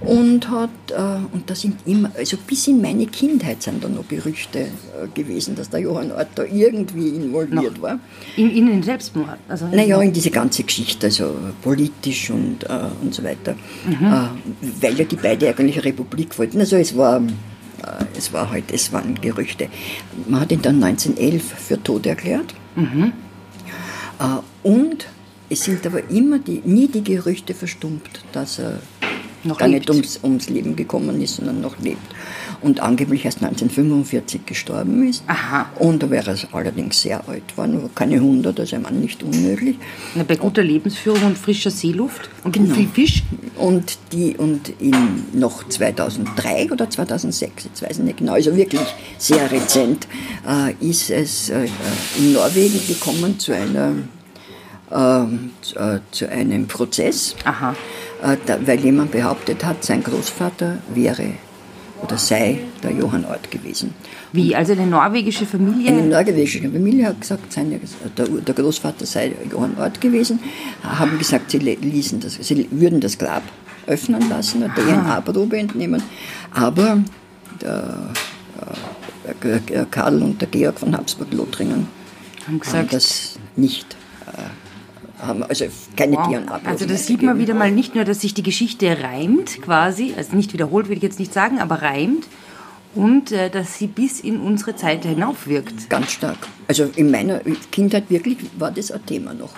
Und 0.01 0.51
hat, 0.51 0.71
äh, 0.91 0.95
und 1.33 1.49
da 1.49 1.55
sind 1.55 1.77
immer, 1.87 2.11
also 2.17 2.37
bis 2.45 2.67
in 2.67 2.83
meine 2.83 3.07
Kindheit 3.07 3.63
sind 3.63 3.85
da 3.85 3.89
noch 3.89 4.09
Gerüchte 4.09 4.59
äh, 4.59 4.69
gewesen, 5.15 5.55
dass 5.55 5.71
der 5.71 5.79
Johann 5.79 6.11
Ort 6.11 6.29
da 6.35 6.43
irgendwie 6.43 7.11
involviert 7.11 7.81
war. 7.81 8.01
In, 8.37 8.51
in 8.51 8.67
den 8.67 8.83
Selbstmord. 8.83 9.39
Also 9.49 9.67
Naja, 9.67 10.01
in 10.03 10.13
diese 10.13 10.31
ganze 10.31 10.65
Geschichte, 10.65 11.07
also 11.07 11.37
politisch 11.63 12.31
und, 12.31 12.65
äh, 12.65 12.69
und 13.01 13.15
so 13.15 13.23
weiter. 13.23 13.53
Äh, 13.89 14.27
weil 14.81 14.99
ja 14.99 15.05
die 15.05 15.15
beide 15.15 15.49
eigentlich 15.49 15.77
eine 15.77 15.85
Republik 15.85 16.37
wollten. 16.37 16.59
Also 16.59 16.75
es 16.77 16.97
war, 16.97 17.21
äh, 17.21 18.05
es 18.19 18.33
war 18.33 18.51
halt, 18.51 18.73
es 18.73 18.93
waren 18.93 19.21
Gerüchte. 19.21 19.69
Man 20.27 20.41
hat 20.41 20.51
ihn 20.51 20.63
dann 20.63 20.83
1911 20.83 21.45
für 21.45 21.81
tot 21.81 22.07
erklärt. 22.07 22.53
Äh, 24.19 24.69
und 24.69 25.07
es 25.53 25.65
sind 25.65 25.87
aber 25.87 26.09
immer 26.11 26.39
die, 26.39 26.61
nie 26.65 26.89
die 26.89 27.05
Gerüchte 27.05 27.55
verstummt, 27.55 28.25
dass 28.33 28.59
er 28.59 28.81
Noch 29.45 29.59
gar 29.59 29.69
lebt. 29.69 29.89
nicht 29.89 29.91
ums, 29.91 30.21
ums 30.23 30.49
Leben 30.49 30.77
gekommen 30.77 31.21
ist, 31.21 31.37
sondern 31.37 31.61
noch 31.61 31.79
lebt. 31.81 31.99
und 32.63 32.79
angeblich 32.79 33.25
erst 33.25 33.43
1945 33.43 34.47
gestorben 34.47 35.09
ist. 35.09 35.25
Aha. 35.27 35.67
Und 35.81 36.01
da 36.01 36.09
wäre 36.11 36.31
er 36.31 36.55
allerdings 36.55 37.03
sehr 37.03 37.29
alt 37.29 37.49
geworden, 37.49 37.91
keine 37.97 38.15
100, 38.17 38.61
also 38.61 38.77
ich 38.77 38.81
meine 38.83 38.99
nicht 38.99 39.21
unmöglich. 39.25 39.77
Na, 40.15 40.23
bei 40.23 40.37
guter 40.37 40.63
Lebensführung 40.63 41.25
und 41.25 41.37
frischer 41.39 41.73
Seeluft 41.73 42.31
und 42.45 42.53
Genau. 42.53 42.73
viel 42.73 42.87
Fisch. 42.87 43.25
Und, 43.59 43.99
die, 44.13 44.37
und 44.37 44.69
in 44.81 44.95
noch 45.33 45.69
2003 45.69 46.71
oder 46.71 46.89
2006, 46.89 47.65
jetzt 47.65 47.83
weiß 47.83 47.99
ich 47.99 48.05
nicht 48.05 48.19
genau, 48.19 48.35
also 48.35 48.55
wirklich 48.55 48.81
sehr 49.19 49.51
rezent, 49.51 50.07
äh, 50.49 50.73
ist 50.89 51.11
es 51.11 51.51
äh, 51.51 51.67
in 52.17 52.33
Norwegen 52.33 52.79
gekommen 52.87 53.41
zu, 53.41 53.53
einer, 53.57 53.93
äh, 54.93 55.99
zu 56.11 56.29
einem 56.29 56.67
Prozess, 56.67 57.35
äh, 58.23 58.37
da, 58.47 58.59
weil 58.67 58.81
jemand 58.81 59.11
behauptet 59.13 59.65
hat, 59.65 59.85
sein 59.85 60.03
Großvater 60.03 60.79
wäre 60.95 61.27
oder 62.03 62.19
sei 62.19 62.59
der 62.83 62.91
Johann 62.93 63.25
Ort 63.25 63.51
gewesen. 63.51 63.95
Wie, 64.33 64.57
also 64.57 64.73
eine 64.73 64.87
norwegische 64.87 65.47
Familie? 65.47 65.89
Eine 65.93 66.03
norwegische 66.03 66.61
Familie 66.61 67.07
hat 67.07 67.21
gesagt, 67.21 67.53
seine, 67.53 67.79
der, 68.17 68.27
der 68.27 68.55
Großvater 68.55 69.07
sei 69.07 69.33
Johann 69.51 69.77
Ort 69.79 70.01
gewesen, 70.01 70.41
haben 70.83 71.17
gesagt, 71.19 71.51
sie 71.53 71.59
ließen 71.59 72.19
das, 72.21 72.35
sie 72.35 72.67
würden 72.71 73.01
das 73.01 73.17
Grab 73.19 73.43
öffnen 73.87 74.29
lassen, 74.29 74.63
eine 74.65 74.73
DNA-Probe 74.75 75.59
entnehmen, 75.59 76.03
aber 76.53 77.03
der, 77.61 77.95
äh, 79.45 79.61
der- 79.69 79.85
Karl 79.87 80.23
und 80.23 80.41
der 80.41 80.49
Georg 80.49 80.79
von 80.81 80.97
Habsburg-Lothringen 80.97 81.87
haben 82.47 82.47
haben 82.47 82.61
gesagt, 82.61 82.93
das 82.93 83.39
nicht, 83.57 83.97
äh, 84.27 84.41
haben 85.23 85.43
also 85.43 85.67
keine 85.97 86.17
wow. 86.17 86.27
DNA-Probe 86.27 86.67
Also 86.67 86.87
das 86.87 87.07
sieht 87.07 87.23
man 87.23 87.39
wieder 87.39 87.55
mal 87.55 87.71
nicht 87.71 87.95
nur, 87.95 88.05
dass 88.05 88.21
sich 88.21 88.35
die 88.35 88.43
Geschichte 88.43 88.99
reimt 89.03 89.63
quasi, 89.63 90.15
also 90.17 90.37
nicht 90.37 90.53
wiederholt 90.53 90.89
will 90.89 90.97
ich 90.97 91.03
jetzt 91.03 91.19
nicht 91.19 91.33
sagen, 91.33 91.61
aber 91.61 91.83
reimt 91.83 92.27
und 92.95 93.33
äh, 93.33 93.49
dass 93.49 93.79
sie 93.79 93.87
bis 93.87 94.21
in 94.21 94.41
unsere 94.41 94.77
Zeit 94.77 95.05
hinaufwirkt. 95.05 95.89
Ganz 95.89 96.13
stark. 96.13 96.39
Also 96.69 96.91
in 96.97 97.11
meiner 97.11 97.41
Kindheit 97.71 98.05
wirklich 98.11 98.39
war 98.59 98.71
das 98.71 98.91
ein 98.91 99.05
Thema 99.07 99.33
noch. 99.33 99.53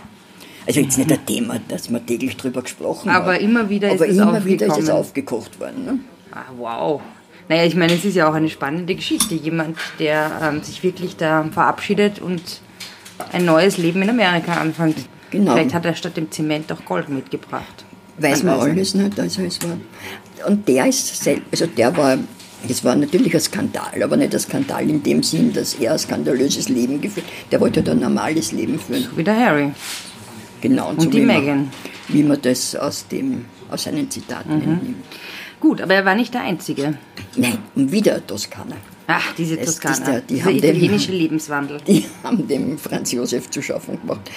Also 0.66 0.80
jetzt 0.80 0.97
nicht 0.97 1.12
ein 1.12 1.26
Thema, 1.26 1.59
dass 1.68 1.90
man 1.90 2.06
täglich 2.06 2.37
drüber 2.37 2.62
gesprochen 2.62 3.11
Aber 3.11 3.35
hat. 3.35 3.40
immer 3.40 3.68
wieder 3.68 3.88
ist 3.88 4.00
Aber 4.00 4.09
es 4.09 4.16
immer 4.16 4.44
wieder 4.44 4.66
ist 4.66 4.78
es 4.78 4.90
aufgekocht 4.90 5.61
worden. 5.61 5.85
Ne? 5.85 5.99
Ah, 6.33 6.44
wow. 6.56 7.02
Naja, 7.49 7.64
ich 7.64 7.76
meine, 7.76 7.92
es 7.92 8.04
ist 8.04 8.14
ja 8.14 8.28
auch 8.28 8.35
eine 8.35 8.49
spannende 8.49 8.94
Geschichte. 8.94 9.35
Jemand, 9.35 9.76
der 9.99 10.30
ähm, 10.42 10.62
sich 10.62 10.83
wirklich 10.83 11.16
da 11.16 11.44
verabschiedet 11.52 12.21
und 12.21 12.61
ein 13.33 13.44
neues 13.44 13.76
Leben 13.76 14.00
in 14.00 14.11
Amerika 14.11 14.54
anfängt. 14.54 14.97
Genau. 15.35 15.53
Vielleicht 15.55 15.75
hat 15.75 15.85
er 15.85 15.95
statt 15.95 16.17
dem 16.17 16.31
Zement 16.31 16.71
auch 16.73 16.85
Gold 16.85 17.09
mitgebracht. 17.09 17.85
Weiß 18.19 18.43
man 18.45 18.57
weiß 18.59 18.64
alles 18.71 18.95
nicht. 18.95 19.19
Also 19.19 19.43
es 19.43 19.59
war 19.62 19.76
und 20.49 20.69
der 20.69 20.87
ist 20.87 21.29
also 21.50 21.67
der 21.67 21.97
war, 21.97 22.19
das 22.69 22.85
war 22.85 22.95
natürlich 22.95 23.35
ein 23.35 23.41
Skandal, 23.41 24.03
aber 24.03 24.17
nicht 24.17 24.33
ein 24.35 24.41
Skandal 24.41 24.88
in 24.88 25.03
dem 25.03 25.23
Sinn, 25.23 25.53
dass 25.53 25.75
er 25.75 25.93
ein 25.93 25.99
skandalöses 25.99 26.69
Leben 26.69 27.00
geführt 27.00 27.26
Der 27.50 27.61
wollte 27.61 27.81
halt 27.81 27.88
ein 27.88 28.00
normales 28.00 28.53
Leben 28.53 28.79
führen. 28.79 29.07
Wie 29.17 29.25
der 29.25 29.37
Harry. 29.38 29.73
Genau. 30.61 30.91
Und 30.91 31.03
so 31.03 31.11
die 31.11 31.21
Meghan. 31.21 31.71
Wie 32.09 32.23
man 32.23 32.41
das 32.43 32.76
aus, 32.76 33.07
dem, 33.09 33.47
aus 33.71 33.85
seinen 33.85 34.11
Zitaten 34.11 34.55
Mhm. 34.57 34.62
entnimmt. 34.75 34.97
Gut, 35.61 35.81
aber 35.81 35.95
er 35.95 36.05
war 36.05 36.14
nicht 36.14 36.35
der 36.35 36.43
Einzige. 36.43 36.99
Nein, 37.37 37.59
und 37.75 37.91
wieder 37.91 38.17
ein 38.17 38.26
Toskaner. 38.26 38.76
Ach, 39.07 39.33
diese 39.37 39.59
Es 39.59 39.71
ist 39.71 39.83
Toskana. 39.83 40.11
der- 40.12 40.21
die 40.23 40.43
haben 40.45 40.55
italienische 40.57 41.12
Lebenswandel. 41.12 41.79
Die 41.87 42.05
haben 42.23 42.47
dem 42.47 42.79
Franz 42.79 43.12
Josef 43.12 43.50
zu 43.50 43.61
schaffen 43.62 43.99
gemacht. 44.00 44.31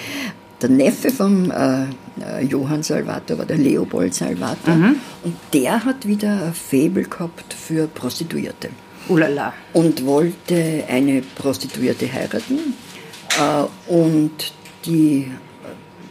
Der 0.60 0.68
Neffe 0.68 1.10
von 1.10 1.50
äh, 1.50 1.84
äh, 2.20 2.44
Johann 2.44 2.82
Salvator 2.82 3.38
war 3.38 3.46
der 3.46 3.58
Leopold 3.58 4.12
Salvator. 4.12 4.74
Und 5.22 5.36
der 5.52 5.84
hat 5.84 6.06
wieder 6.06 6.46
ein 6.46 6.54
Faible 6.54 7.04
gehabt 7.04 7.54
für 7.54 7.86
Prostituierte. 7.86 8.70
Ulala. 9.08 9.52
Und 9.72 10.04
wollte 10.04 10.84
eine 10.88 11.22
Prostituierte 11.22 12.12
heiraten. 12.12 12.74
Äh, 13.38 13.92
und 13.92 14.52
die, 14.84 15.30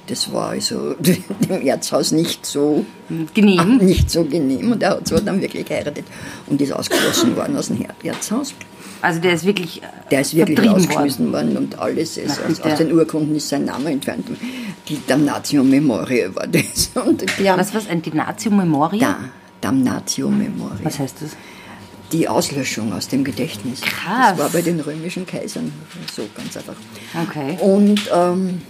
das 0.07 0.31
war 0.31 0.51
also 0.51 0.93
dem 0.99 1.61
Erzhaus 1.65 2.13
nicht 2.13 2.45
so 2.45 2.85
Genehm. 3.33 3.77
nicht 3.81 4.09
so 4.09 4.23
genehm. 4.23 4.71
Und 4.71 4.81
er 4.81 4.91
hat 4.91 5.07
zwar 5.07 5.19
dann 5.19 5.41
wirklich 5.41 5.65
geheiratet 5.65 6.05
und 6.45 6.61
ist 6.61 6.71
ausgeschlossen 6.71 7.35
worden 7.35 7.57
aus 7.57 7.67
dem 7.67 7.85
Erzhaus. 8.01 8.53
Also 9.01 9.19
der 9.19 9.33
ist 9.33 9.45
wirklich, 9.45 9.81
äh, 9.83 9.85
Der 10.11 10.21
ist 10.21 10.35
wirklich 10.35 10.57
vertrieben 10.57 10.73
worden. 10.75 10.85
rausgeschmissen 10.85 11.31
worden. 11.33 11.57
und 11.57 11.79
alles 11.79 12.17
ist, 12.17 12.39
aus, 12.49 12.59
aus 12.61 12.77
den 12.77 12.91
Urkunden 12.91 13.35
ist 13.35 13.49
sein 13.49 13.65
Name 13.65 13.91
entfernt. 13.91 14.25
Die 14.87 14.99
Damnatio 15.05 15.63
Memoriae 15.63 16.33
war 16.33 16.47
das. 16.47 16.89
Und 17.05 17.25
die 17.39 17.49
haben 17.49 17.59
Was, 17.59 17.73
was, 17.73 17.87
ein 17.87 18.01
Dinatio 18.01 18.51
Memoria? 18.51 18.99
da, 18.99 19.17
Damnatio 19.61 20.29
Memoriae. 20.29 20.79
Was 20.83 20.99
heißt 20.99 21.17
das? 21.21 21.31
Die 22.13 22.27
Auslöschung 22.29 22.93
aus 22.93 23.09
dem 23.09 23.23
Gedächtnis. 23.25 23.81
Krass. 23.81 24.29
Das 24.31 24.39
war 24.39 24.49
bei 24.49 24.61
den 24.61 24.79
römischen 24.79 25.25
Kaisern 25.25 25.73
so 26.15 26.23
ganz 26.35 26.55
einfach. 26.55 26.75
Okay. 27.29 27.57
Und 27.61 27.99
ähm, 28.15 28.61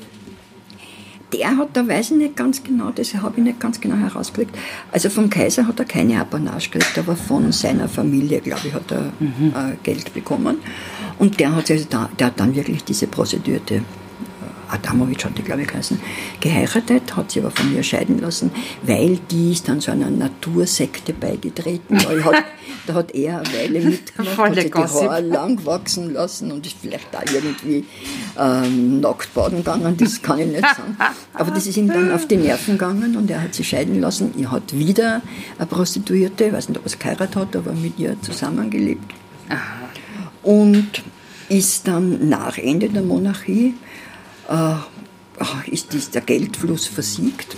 der 1.33 1.57
hat, 1.57 1.69
da 1.73 1.87
weiß 1.87 2.11
ich 2.11 2.17
nicht 2.17 2.35
ganz 2.37 2.63
genau, 2.63 2.89
das 2.91 3.13
habe 3.15 3.33
ich 3.37 3.43
nicht 3.43 3.59
ganz 3.59 3.79
genau 3.81 3.95
herausgekriegt. 3.97 4.55
Also 4.91 5.09
vom 5.09 5.29
Kaiser 5.29 5.67
hat 5.67 5.77
er 5.79 5.85
keine 5.85 6.19
Apanage 6.21 6.69
gekriegt, 6.69 6.97
aber 6.97 7.15
von 7.15 7.51
seiner 7.51 7.89
Familie, 7.89 8.39
glaube 8.39 8.61
ich, 8.67 8.73
hat 8.73 8.89
er 8.91 9.11
Mhm. 9.19 9.53
äh, 9.55 9.75
Geld 9.83 10.13
bekommen. 10.13 10.57
Und 11.19 11.39
der 11.39 11.53
hat, 11.55 11.69
also 11.69 11.85
da, 11.89 12.09
der 12.17 12.27
hat 12.27 12.39
dann 12.39 12.55
wirklich 12.55 12.83
diese 12.83 13.07
Prostituierte, 13.07 13.81
Adamovic 14.69 15.25
hat 15.25 15.37
die, 15.37 15.41
glaube 15.41 15.61
ich, 15.61 15.67
geheißen, 15.67 15.99
geheiratet, 16.39 17.15
hat 17.15 17.31
sie 17.31 17.39
aber 17.39 17.51
von 17.51 17.73
ihr 17.75 17.83
scheiden 17.83 18.19
lassen, 18.19 18.51
weil 18.83 19.19
die 19.31 19.51
ist 19.51 19.67
dann 19.67 19.79
so 19.79 19.91
einer 19.91 20.09
Natursekte 20.09 21.13
beigetreten. 21.13 21.97
Hat, 22.23 22.43
da 22.85 22.93
hat 22.93 23.13
er 23.13 23.39
eine 23.39 23.53
Weile 23.53 23.81
mitgemacht, 23.81 24.35
Voll 24.35 24.49
hat 24.49 24.55
sich 24.55 24.71
die. 24.71 24.77
Haare 24.77 25.21
lang 25.21 25.65
wachsen 25.65 26.13
lassen 26.13 26.51
und 26.51 26.65
ist 26.65 26.77
vielleicht 26.81 27.13
da 27.13 27.21
irgendwie 27.33 27.85
ähm, 28.39 28.99
nackt 28.99 29.33
baden 29.33 29.59
gegangen, 29.59 29.95
das 29.97 30.21
kann 30.21 30.39
ich 30.39 30.47
nicht 30.47 30.61
sagen. 30.61 30.97
Aber 31.33 31.51
das 31.51 31.67
ist 31.67 31.77
ihm 31.77 31.87
dann 31.87 32.11
auf 32.11 32.27
die 32.27 32.37
Nerven 32.37 32.77
gegangen 32.77 33.15
und 33.15 33.29
er 33.29 33.41
hat 33.41 33.53
sich 33.53 33.67
scheiden 33.67 34.01
lassen. 34.01 34.33
Er 34.39 34.51
hat 34.51 34.77
wieder 34.77 35.21
eine 35.57 35.67
Prostituierte, 35.67 36.45
ich 36.45 36.53
weiß 36.53 36.69
nicht, 36.69 36.77
ob 36.77 36.85
er 36.85 36.87
es 36.87 36.99
geheiratet 36.99 37.35
hat, 37.35 37.55
aber 37.55 37.73
mit 37.73 37.99
ihr 37.99 38.15
zusammengelebt. 38.21 39.13
Und 40.43 41.03
ist 41.49 41.87
dann 41.87 42.29
nach 42.29 42.57
Ende 42.57 42.89
der 42.89 43.01
Monarchie, 43.01 43.75
ist 45.71 45.93
dies, 45.93 46.09
der 46.09 46.21
Geldfluss 46.21 46.87
versiegt. 46.87 47.57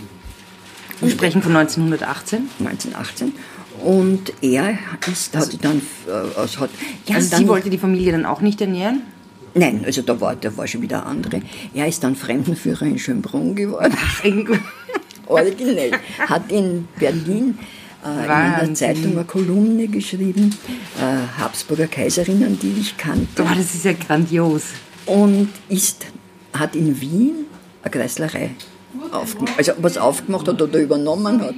Wir 1.02 1.12
sprechen 1.12 1.42
von 1.42 1.56
1918. 1.56 2.50
1918. 2.60 3.34
Und 3.84 4.34
er 4.42 4.78
ist, 5.10 5.36
hat 5.36 5.64
dann, 5.64 5.82
äh, 6.08 6.38
also 6.38 6.62
hat, 6.62 6.70
ja, 7.08 7.16
Also 7.16 7.38
sie 7.38 7.48
wollte 7.48 7.70
die 7.70 7.78
Familie 7.78 8.12
dann 8.12 8.26
auch 8.26 8.42
nicht 8.42 8.60
ernähren? 8.60 9.04
Nein, 9.54 9.84
also 9.86 10.02
da 10.02 10.20
war, 10.20 10.36
da 10.36 10.56
war 10.58 10.68
schon 10.68 10.82
wieder 10.82 11.06
andere. 11.06 11.42
Er 11.74 11.88
ist 11.88 12.04
dann 12.04 12.16
Fremdenführer 12.16 12.84
in 12.84 13.00
Schönbrunn 13.00 13.56
geworden. 13.56 13.96
Originell. 15.28 15.92
Hat 16.20 16.52
in 16.52 16.88
Berlin 17.00 17.58
äh, 18.04 18.26
in 18.26 18.30
einer. 18.30 18.74
Zeitung 18.74 19.14
eine 19.14 19.24
Kolumne 19.24 19.88
geschrieben, 19.88 20.56
äh, 21.00 21.42
Habsburger 21.42 21.88
Kaiserinnen, 21.88 22.60
die 22.60 22.82
ich 22.82 22.98
kannte. 22.98 23.28
Boah, 23.36 23.54
das 23.56 23.76
ist 23.76 23.86
ja 23.86 23.94
grandios. 23.94 24.64
Und 25.06 25.50
ist, 25.70 26.06
hat 26.54 26.76
in 26.76 27.00
Wien 27.02 27.46
eine 27.82 27.92
Kreislerei 27.92 28.52
aufgemacht. 29.12 29.58
Also 29.58 29.74
was 29.78 29.98
aufgemacht 29.98 30.48
hat 30.48 30.62
oder 30.62 30.80
übernommen 30.80 31.42
hat. 31.42 31.56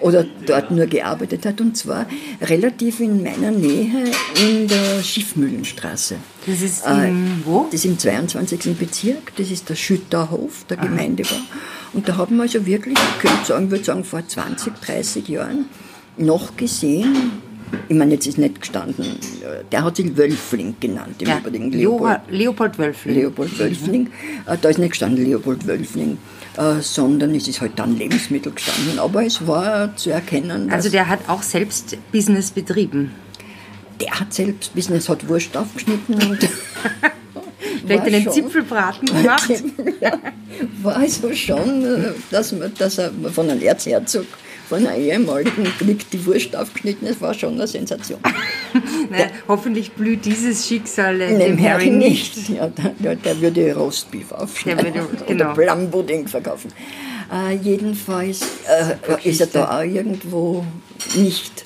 Oder 0.00 0.24
dort 0.46 0.70
nur 0.70 0.86
gearbeitet 0.86 1.44
hat. 1.44 1.60
Und 1.60 1.76
zwar 1.76 2.06
relativ 2.40 3.00
in 3.00 3.22
meiner 3.22 3.50
Nähe 3.50 4.10
in 4.40 4.66
der 4.66 5.02
Schiffmühlenstraße. 5.02 6.16
Das 6.46 6.62
ist 6.62 6.86
Äh, 6.86 7.08
im, 7.08 7.42
wo? 7.44 7.66
Das 7.70 7.80
ist 7.80 7.84
im 7.84 7.98
22. 7.98 8.76
Bezirk, 8.78 9.36
das 9.36 9.50
ist 9.50 9.68
der 9.68 9.74
Schütterhof, 9.74 10.64
der 10.70 10.78
Gemeindebau. 10.78 11.36
Und 11.92 12.08
da 12.08 12.16
haben 12.16 12.36
wir 12.36 12.42
also 12.44 12.64
wirklich, 12.64 12.96
ich 12.96 13.18
könnte 13.20 13.44
sagen, 13.44 13.70
würde 13.70 13.84
sagen, 13.84 14.04
vor 14.04 14.26
20, 14.26 14.80
30 14.80 15.28
Jahren 15.28 15.66
noch 16.16 16.56
gesehen, 16.56 17.32
ich 17.88 17.96
meine, 17.96 18.14
jetzt 18.14 18.26
ist 18.26 18.38
nicht 18.38 18.60
gestanden, 18.60 19.16
der 19.70 19.84
hat 19.84 19.96
sich 19.96 20.16
Wölfling 20.16 20.74
genannt 20.80 21.16
im 21.20 21.28
Ja. 21.28 21.38
Übrigen, 21.38 21.70
Leopold, 21.72 22.20
Leopold 22.30 22.78
Wölfling. 22.78 23.14
Leopold 23.14 23.58
Wölfling. 23.58 24.06
Äh, 24.46 24.56
Da 24.60 24.68
ist 24.68 24.78
nicht 24.78 24.90
gestanden 24.90 25.24
Leopold 25.24 25.66
Wölfling, 25.66 26.18
äh, 26.56 26.80
sondern 26.80 27.34
es 27.34 27.46
ist 27.48 27.60
halt 27.60 27.72
dann 27.76 27.96
Lebensmittel 27.96 28.52
gestanden. 28.52 28.98
Aber 28.98 29.24
es 29.24 29.46
war 29.46 29.94
zu 29.96 30.10
erkennen, 30.10 30.70
Also 30.70 30.88
der 30.90 31.08
hat 31.08 31.20
auch 31.28 31.42
selbst 31.42 31.96
Business 32.12 32.50
betrieben. 32.50 33.12
der 34.00 34.18
hat 34.18 34.32
selbst 34.32 34.74
Business, 34.74 35.08
hat 35.08 35.28
Wurst 35.28 35.54
aufgeschnitten 35.56 36.14
und 36.14 36.38
Vielleicht 37.86 38.04
einen 38.04 38.22
schon- 38.24 38.32
Zipfelbraten 38.32 39.06
gemacht. 39.22 39.50
ja, 40.00 40.12
war 40.82 40.96
also 40.96 41.32
schon, 41.34 41.84
äh, 41.84 42.12
dass, 42.30 42.52
man, 42.52 42.72
dass 42.78 42.98
er 42.98 43.10
von 43.32 43.48
einem 43.50 43.60
Erzherzog, 43.62 44.26
von 44.70 44.86
einer 44.86 44.96
ehemaligen 44.96 45.64
kriegt 45.78 46.12
die 46.12 46.24
Wurst 46.24 46.54
aufgeschnitten, 46.54 47.08
das 47.08 47.20
war 47.20 47.34
schon 47.34 47.54
eine 47.54 47.66
Sensation. 47.66 48.20
Na, 49.10 49.18
hoffentlich 49.48 49.90
blüht 49.92 50.24
dieses 50.24 50.66
Schicksal 50.66 51.18
Dem 51.18 51.38
dem 51.40 51.60
Harry 51.62 51.90
nicht. 51.90 52.48
Ja, 52.48 52.68
der, 53.00 53.16
der, 53.16 53.40
würde 53.40 53.74
Roastbeef 53.74 54.30
aufschneiden 54.30 54.92
Der 54.92 55.02
würde- 55.10 55.24
genau. 55.26 55.52
oder 55.52 55.54
Plumpudding 55.54 56.28
verkaufen. 56.28 56.72
Äh, 57.32 57.56
jedenfalls 57.56 58.42
äh, 58.68 59.28
ist 59.28 59.40
er 59.40 59.48
da 59.48 59.78
auch 59.78 59.82
irgendwo 59.82 60.64
nicht. 61.16 61.64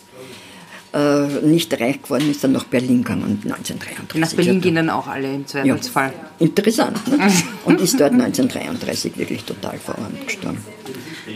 äh, 0.94 1.26
nicht 1.42 1.78
reich 1.78 2.00
geworden 2.02 2.30
ist, 2.30 2.42
dann 2.42 2.52
nach 2.52 2.64
Berlin 2.64 3.02
gegangen 3.02 3.40
1933. 3.44 4.20
Nach 4.20 4.32
Berlin 4.32 4.60
gehen 4.62 4.76
dann 4.76 4.88
auch 4.88 5.06
alle 5.08 5.34
im 5.34 5.46
Zweifelsfall. 5.46 6.12
Ja. 6.12 6.46
Interessant. 6.46 7.06
Ne? 7.08 7.30
Und 7.66 7.80
ist 7.82 8.00
dort 8.00 8.12
1933 8.12 9.18
wirklich 9.18 9.44
total 9.44 9.76
verarmt 9.78 10.26
gestorben. 10.26 10.64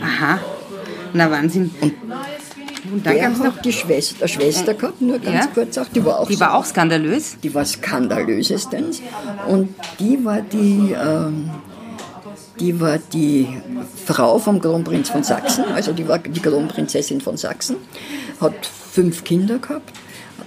Aha. 0.01 0.39
Na 1.13 1.31
Wahnsinn. 1.31 1.71
Und, 1.81 1.93
und 2.91 3.05
dann 3.05 3.17
gab 3.17 3.33
es 3.33 3.39
noch 3.39 3.61
die 3.61 3.73
Schwester, 3.73 4.15
eine 4.19 4.27
Schwester 4.27 4.73
gehabt, 4.73 5.01
nur 5.01 5.19
ganz 5.19 5.45
ja. 5.45 5.51
kurz 5.53 5.77
auch, 5.77 5.87
die 5.87 6.03
war 6.03 6.19
auch 6.19 6.27
Die 6.27 6.39
war 6.39 6.55
auch 6.55 6.65
skandalös? 6.65 7.37
Die 7.43 7.53
war 7.53 7.65
skandalösestens. 7.65 9.01
Und 9.47 9.75
die 9.99 10.23
war 10.23 10.41
die, 10.41 10.95
ähm, 10.99 11.49
die 12.59 12.79
war 12.79 12.97
die 12.97 13.47
Frau 14.05 14.39
vom 14.39 14.59
Kronprinz 14.61 15.09
von 15.09 15.23
Sachsen, 15.23 15.65
also 15.73 15.93
die 15.93 16.07
war 16.07 16.19
die 16.19 16.41
Kronprinzessin 16.41 17.21
von 17.21 17.37
Sachsen, 17.37 17.77
hat 18.41 18.65
fünf 18.65 19.23
Kinder 19.23 19.59
gehabt, 19.59 19.91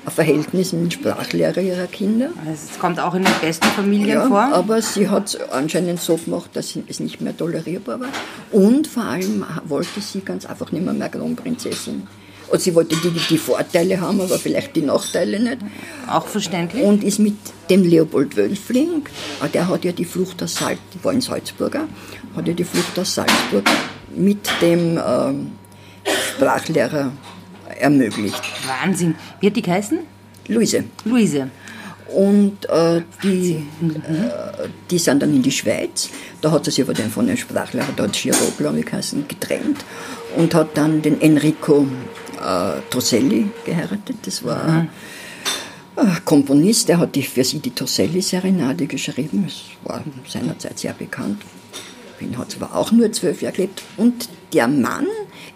ein 0.04 0.12
Verhältnis 0.12 0.72
mit 0.72 0.92
Sprachlehrer 0.92 1.60
ihrer 1.60 1.86
Kinder. 1.86 2.30
Also 2.46 2.68
es 2.70 2.78
kommt 2.78 3.00
auch 3.00 3.14
in 3.14 3.24
den 3.24 3.34
besten 3.40 3.66
Familien 3.68 4.08
ja, 4.18 4.26
vor. 4.26 4.42
Aber 4.42 4.82
sie 4.82 5.08
hat 5.08 5.28
es 5.28 5.40
anscheinend 5.50 6.00
so 6.00 6.16
gemacht, 6.16 6.50
dass 6.54 6.76
es 6.88 7.00
nicht 7.00 7.20
mehr 7.20 7.36
tolerierbar 7.36 8.00
war. 8.00 8.08
Und 8.50 8.86
vor 8.86 9.04
allem 9.04 9.44
wollte 9.64 10.00
sie 10.00 10.20
ganz 10.20 10.46
einfach 10.46 10.72
nicht 10.72 10.84
mehr, 10.84 10.94
mehr 10.94 11.08
Kronprinzessin. 11.08 12.06
Und 12.52 12.60
sie 12.60 12.74
wollte 12.74 12.96
die, 12.96 13.10
die 13.10 13.38
Vorteile 13.38 13.98
haben, 14.00 14.20
aber 14.20 14.38
vielleicht 14.38 14.76
die 14.76 14.82
Nachteile 14.82 15.40
nicht. 15.40 15.58
Auch 16.06 16.26
verständlich. 16.26 16.82
Und 16.82 17.02
ist 17.02 17.18
mit 17.18 17.36
dem 17.70 17.82
Leopold 17.82 18.36
Wölfling, 18.36 19.06
ah, 19.40 19.48
der 19.48 19.68
hat 19.68 19.86
ja 19.86 19.92
die 19.92 20.04
Flucht 20.04 20.42
aus 20.42 20.56
Salzburg, 20.56 21.02
war 21.02 21.12
ein 21.12 21.22
Salzburger, 21.22 21.88
hat 22.36 22.46
ja 22.46 22.52
die 22.52 22.64
Flucht 22.64 22.98
aus 22.98 23.14
Salzburg 23.14 23.64
mit 24.14 24.46
dem 24.60 25.00
ähm, 25.02 25.52
Sprachlehrer 26.04 27.12
ermöglicht. 27.82 28.42
Wahnsinn. 28.66 29.14
Wie 29.40 29.48
hat 29.48 29.56
die 29.56 29.62
geheißen? 29.62 29.98
Luise. 30.48 30.84
Luise. 31.04 31.50
Und 32.14 32.68
äh, 32.68 33.02
die, 33.22 33.52
äh, 33.52 34.68
die 34.90 34.98
sind 34.98 35.22
dann 35.22 35.34
in 35.34 35.42
die 35.42 35.50
Schweiz. 35.50 36.10
Da 36.40 36.50
hat 36.50 36.64
sie 36.64 36.70
sich 36.70 36.84
aber 36.84 36.94
den 36.94 37.10
von 37.10 37.26
dem 37.26 37.36
Sprachlehrer, 37.36 37.88
dort 37.96 38.12
Giro, 38.12 38.52
glaube 38.58 38.80
ich, 38.80 38.92
heißen, 38.92 39.26
getrennt 39.28 39.84
und 40.36 40.54
hat 40.54 40.76
dann 40.76 41.00
den 41.00 41.20
Enrico 41.20 41.86
äh, 42.38 42.80
Toselli 42.90 43.48
geheiratet. 43.64 44.16
Das 44.24 44.44
war 44.44 44.66
mhm. 44.68 44.88
ein 45.96 46.24
Komponist, 46.24 46.88
der 46.88 46.98
hat 46.98 47.14
die, 47.14 47.22
für 47.22 47.44
sie 47.44 47.60
die 47.60 47.70
Toselli-Serenade 47.70 48.86
geschrieben. 48.86 49.44
Das 49.46 49.62
war 49.84 50.02
seinerzeit 50.28 50.78
sehr 50.78 50.92
bekannt. 50.92 51.42
Wien 52.18 52.38
hat 52.38 52.50
zwar 52.52 52.74
auch 52.74 52.92
nur 52.92 53.10
zwölf 53.12 53.42
Jahre 53.42 53.54
gelebt. 53.54 53.82
Und 53.96 54.28
der 54.52 54.68
Mann, 54.68 55.06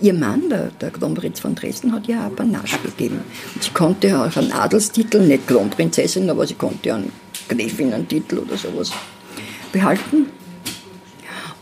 ihr 0.01 0.15
Mann, 0.15 0.49
der, 0.49 0.71
der 0.81 0.91
Kronprinz 0.91 1.41
von 1.41 1.55
Dresden, 1.55 1.93
hat 1.93 2.09
ihr 2.09 2.21
ein 2.21 2.35
Panache 2.35 2.79
gegeben. 2.83 3.21
Und 3.55 3.63
sie 3.63 3.71
konnte 3.71 4.19
auch 4.19 4.37
einen 4.37 4.53
Adelstitel, 4.53 5.21
nicht 5.21 5.47
Kronprinzessin, 5.47 6.29
aber 6.31 6.47
sie 6.47 6.55
konnte 6.55 6.95
einen 6.95 7.13
Gräfinnen-Titel 7.49 8.39
oder 8.39 8.57
sowas 8.57 8.91
behalten. 9.73 10.27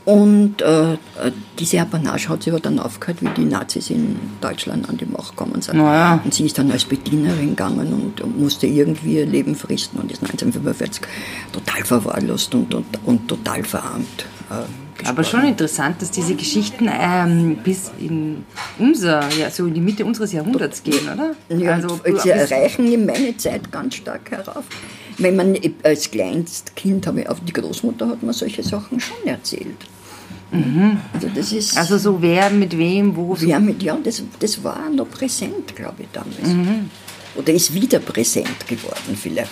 Und 0.04 0.60
äh, 0.60 0.98
diese 1.58 1.80
Apanage 1.80 2.28
hat 2.28 2.42
sie 2.42 2.50
aber 2.50 2.60
dann 2.60 2.78
aufgehört, 2.78 3.22
wie 3.22 3.28
die 3.28 3.46
Nazis 3.46 3.88
in 3.88 4.16
Deutschland 4.40 4.86
an 4.88 4.98
die 4.98 5.06
Macht 5.06 5.30
gekommen 5.30 5.62
sind. 5.62 5.78
Naja. 5.78 6.20
Und 6.22 6.34
sie 6.34 6.44
ist 6.44 6.58
dann 6.58 6.70
als 6.70 6.84
Bedienerin 6.84 7.50
gegangen 7.50 7.90
und, 7.92 8.20
und 8.20 8.38
musste 8.38 8.66
irgendwie 8.66 9.16
ihr 9.16 9.26
Leben 9.26 9.54
fristen 9.54 9.98
und 9.98 10.12
ist 10.12 10.22
1945 10.22 11.06
total 11.52 11.84
verwahrlost 11.84 12.54
und, 12.54 12.74
und, 12.74 12.86
und 13.06 13.28
total 13.28 13.64
verarmt. 13.64 14.26
Äh, 14.50 14.83
aber 15.04 15.24
schon 15.24 15.44
interessant, 15.44 16.00
dass 16.00 16.10
diese 16.10 16.34
Geschichten 16.34 16.88
ähm, 16.90 17.56
bis 17.62 17.90
in 17.98 18.44
unser, 18.78 19.28
ja, 19.34 19.50
so 19.50 19.66
in 19.66 19.74
die 19.74 19.80
Mitte 19.80 20.04
unseres 20.04 20.32
Jahrhunderts 20.32 20.82
gehen, 20.82 21.08
oder? 21.12 21.34
Ja, 21.48 21.74
also, 21.74 22.00
sie 22.22 22.30
erreichen 22.30 22.90
in 22.90 23.06
meine 23.06 23.36
Zeit 23.36 23.70
ganz 23.70 23.96
stark 23.96 24.30
herauf. 24.30 24.64
Wenn 25.18 25.36
man 25.36 25.56
als 25.82 26.10
Kleinstkind 26.10 27.06
habe 27.06 27.22
ich 27.22 27.28
auf 27.28 27.40
die 27.40 27.52
Großmutter 27.52 28.08
hat 28.08 28.22
man 28.22 28.32
solche 28.32 28.62
Sachen 28.62 28.98
schon 29.00 29.26
erzählt. 29.26 29.86
Mhm. 30.50 30.98
Also 31.12 31.28
das 31.34 31.52
ist. 31.52 31.76
Also 31.76 31.98
so 31.98 32.20
wer 32.20 32.50
mit 32.50 32.76
wem, 32.76 33.14
wo. 33.16 33.36
Wer 33.38 33.60
mit 33.60 33.82
ja, 33.82 33.96
das, 34.02 34.22
das 34.38 34.62
war 34.62 34.88
noch 34.90 35.10
präsent, 35.10 35.74
glaube 35.74 36.02
ich, 36.02 36.08
damals. 36.12 36.48
Mhm. 36.48 36.90
Oder 37.36 37.52
ist 37.52 37.74
wieder 37.74 37.98
präsent 37.98 38.66
geworden 38.66 39.16
vielleicht. 39.20 39.50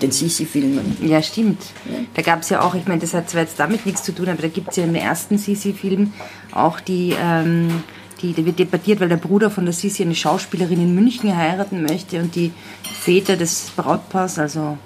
Den 0.00 0.10
Sisi-Filmen. 0.10 0.96
Ja, 1.02 1.22
stimmt. 1.22 1.62
Ja. 1.84 1.98
Da 2.14 2.22
gab 2.22 2.42
es 2.42 2.48
ja 2.48 2.62
auch, 2.62 2.74
ich 2.74 2.86
meine, 2.86 3.00
das 3.00 3.12
hat 3.14 3.28
zwar 3.28 3.42
jetzt 3.42 3.58
damit 3.58 3.86
nichts 3.86 4.02
zu 4.02 4.12
tun, 4.12 4.28
aber 4.28 4.42
da 4.42 4.48
gibt 4.48 4.70
es 4.70 4.76
ja 4.76 4.84
im 4.84 4.94
ersten 4.94 5.38
Sisi-Film 5.38 6.12
auch 6.52 6.80
die. 6.80 7.14
Ähm, 7.20 7.82
die, 8.22 8.34
da 8.34 8.44
wird 8.44 8.58
debattiert, 8.58 9.00
weil 9.00 9.08
der 9.08 9.16
Bruder 9.16 9.50
von 9.50 9.64
der 9.64 9.72
Sisi 9.72 10.02
eine 10.02 10.14
Schauspielerin 10.14 10.82
in 10.82 10.94
München 10.94 11.34
heiraten 11.34 11.80
möchte 11.80 12.20
und 12.20 12.34
die 12.34 12.52
Väter 12.82 13.34
des 13.38 13.72
Brautpaars, 13.74 14.38
also 14.38 14.76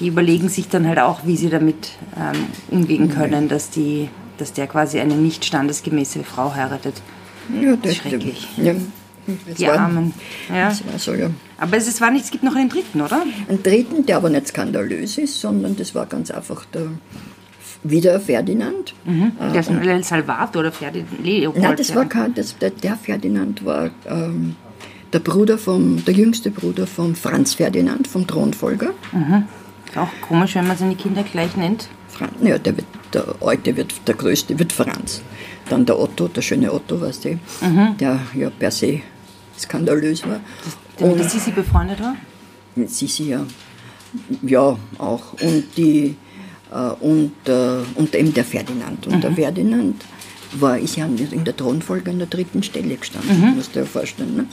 die 0.00 0.08
überlegen 0.08 0.48
sich 0.48 0.68
dann 0.68 0.84
halt 0.88 0.98
auch, 0.98 1.20
wie 1.24 1.36
sie 1.36 1.48
damit 1.48 1.92
ähm, 2.16 2.46
umgehen 2.68 3.08
können, 3.08 3.48
dass 3.48 3.70
die 3.70 4.08
dass 4.38 4.52
der 4.52 4.66
quasi 4.66 5.00
eine 5.00 5.14
nicht 5.14 5.44
standesgemäße 5.44 6.22
Frau 6.24 6.54
heiratet. 6.54 7.00
Ja, 7.60 7.76
das 7.76 7.96
schrecklich. 7.96 8.46
Ja. 8.56 8.74
Die 9.26 9.66
war, 9.66 9.78
Armen. 9.78 10.14
Ja. 10.48 10.72
So, 10.98 11.14
ja. 11.14 11.30
Aber 11.58 11.76
es, 11.76 12.00
war 12.00 12.10
nicht, 12.10 12.26
es 12.26 12.30
gibt 12.30 12.44
noch 12.44 12.54
einen 12.54 12.68
dritten, 12.68 13.00
oder? 13.00 13.22
Einen 13.48 13.62
dritten, 13.62 14.06
der 14.06 14.18
aber 14.18 14.30
nicht 14.30 14.48
skandalös 14.48 15.18
ist, 15.18 15.40
sondern 15.40 15.76
das 15.76 15.94
war 15.94 16.06
ganz 16.06 16.30
einfach 16.30 16.64
der 16.66 16.88
wieder 17.82 18.18
Ferdinand. 18.20 18.94
Mhm. 19.04 19.32
Der 19.52 19.60
ist 19.60 19.70
ein 19.70 20.02
Salvator 20.02 20.60
oder 20.60 20.72
Ferdinand? 20.72 21.24
Leopold, 21.24 21.62
Nein, 21.62 21.76
das 21.76 21.94
war 21.94 22.04
kein, 22.06 22.34
das, 22.34 22.56
der, 22.58 22.70
der 22.70 22.96
Ferdinand 22.96 23.64
war 23.64 23.90
ähm, 24.06 24.56
der 25.12 25.20
Bruder 25.20 25.58
vom, 25.58 26.04
der 26.04 26.14
jüngste 26.14 26.50
Bruder 26.50 26.86
von 26.86 27.14
Franz 27.14 27.54
Ferdinand, 27.54 28.08
vom 28.08 28.26
Thronfolger. 28.26 28.90
Mhm. 29.12 29.44
Ist 29.86 29.96
auch 29.96 30.08
komisch, 30.20 30.54
wenn 30.56 30.66
man 30.66 30.76
seine 30.76 30.96
Kinder 30.96 31.22
gleich 31.22 31.56
nennt. 31.56 31.88
Franz, 32.08 32.32
ja, 32.42 32.58
der, 32.58 32.76
wird, 32.76 32.86
der 33.12 33.34
Alte 33.40 33.76
wird, 33.76 33.94
der 34.06 34.14
Größte 34.14 34.58
wird 34.58 34.72
Franz. 34.72 35.22
Dann 35.68 35.86
der 35.86 35.98
Otto, 35.98 36.28
der 36.28 36.42
schöne 36.42 36.72
Otto, 36.72 37.00
weißt 37.00 37.24
du, 37.24 37.30
mhm. 37.60 37.96
der 37.98 38.20
ja 38.34 38.50
per 38.50 38.70
se 38.70 39.00
skandalös 39.58 40.22
war. 40.24 40.40
Der 40.98 41.08
mit 41.08 41.18
der 41.18 41.28
Sisi 41.28 41.50
befreundet 41.50 42.00
war? 42.00 42.16
Mit 42.74 42.90
Sisi, 42.90 43.30
ja. 43.30 43.46
Ja, 44.42 44.78
auch. 44.98 45.32
Und, 45.40 45.64
die, 45.76 46.16
äh, 46.72 46.76
und, 47.00 47.32
äh, 47.46 47.78
und 47.94 48.14
eben 48.14 48.32
der 48.32 48.44
Ferdinand. 48.44 49.06
Und 49.06 49.16
mhm. 49.16 49.20
der 49.20 49.32
Ferdinand 49.32 50.04
war, 50.52 50.78
ist 50.78 50.96
ja 50.96 51.06
in 51.06 51.44
der 51.44 51.56
Thronfolge 51.56 52.10
an 52.10 52.18
der 52.18 52.28
dritten 52.28 52.62
Stelle 52.62 52.96
gestanden, 52.96 53.40
mhm. 53.40 53.56
musst 53.56 53.74
du 53.74 53.80
dir 53.80 53.86
vorstellen. 53.86 54.36
Ne? 54.36 54.46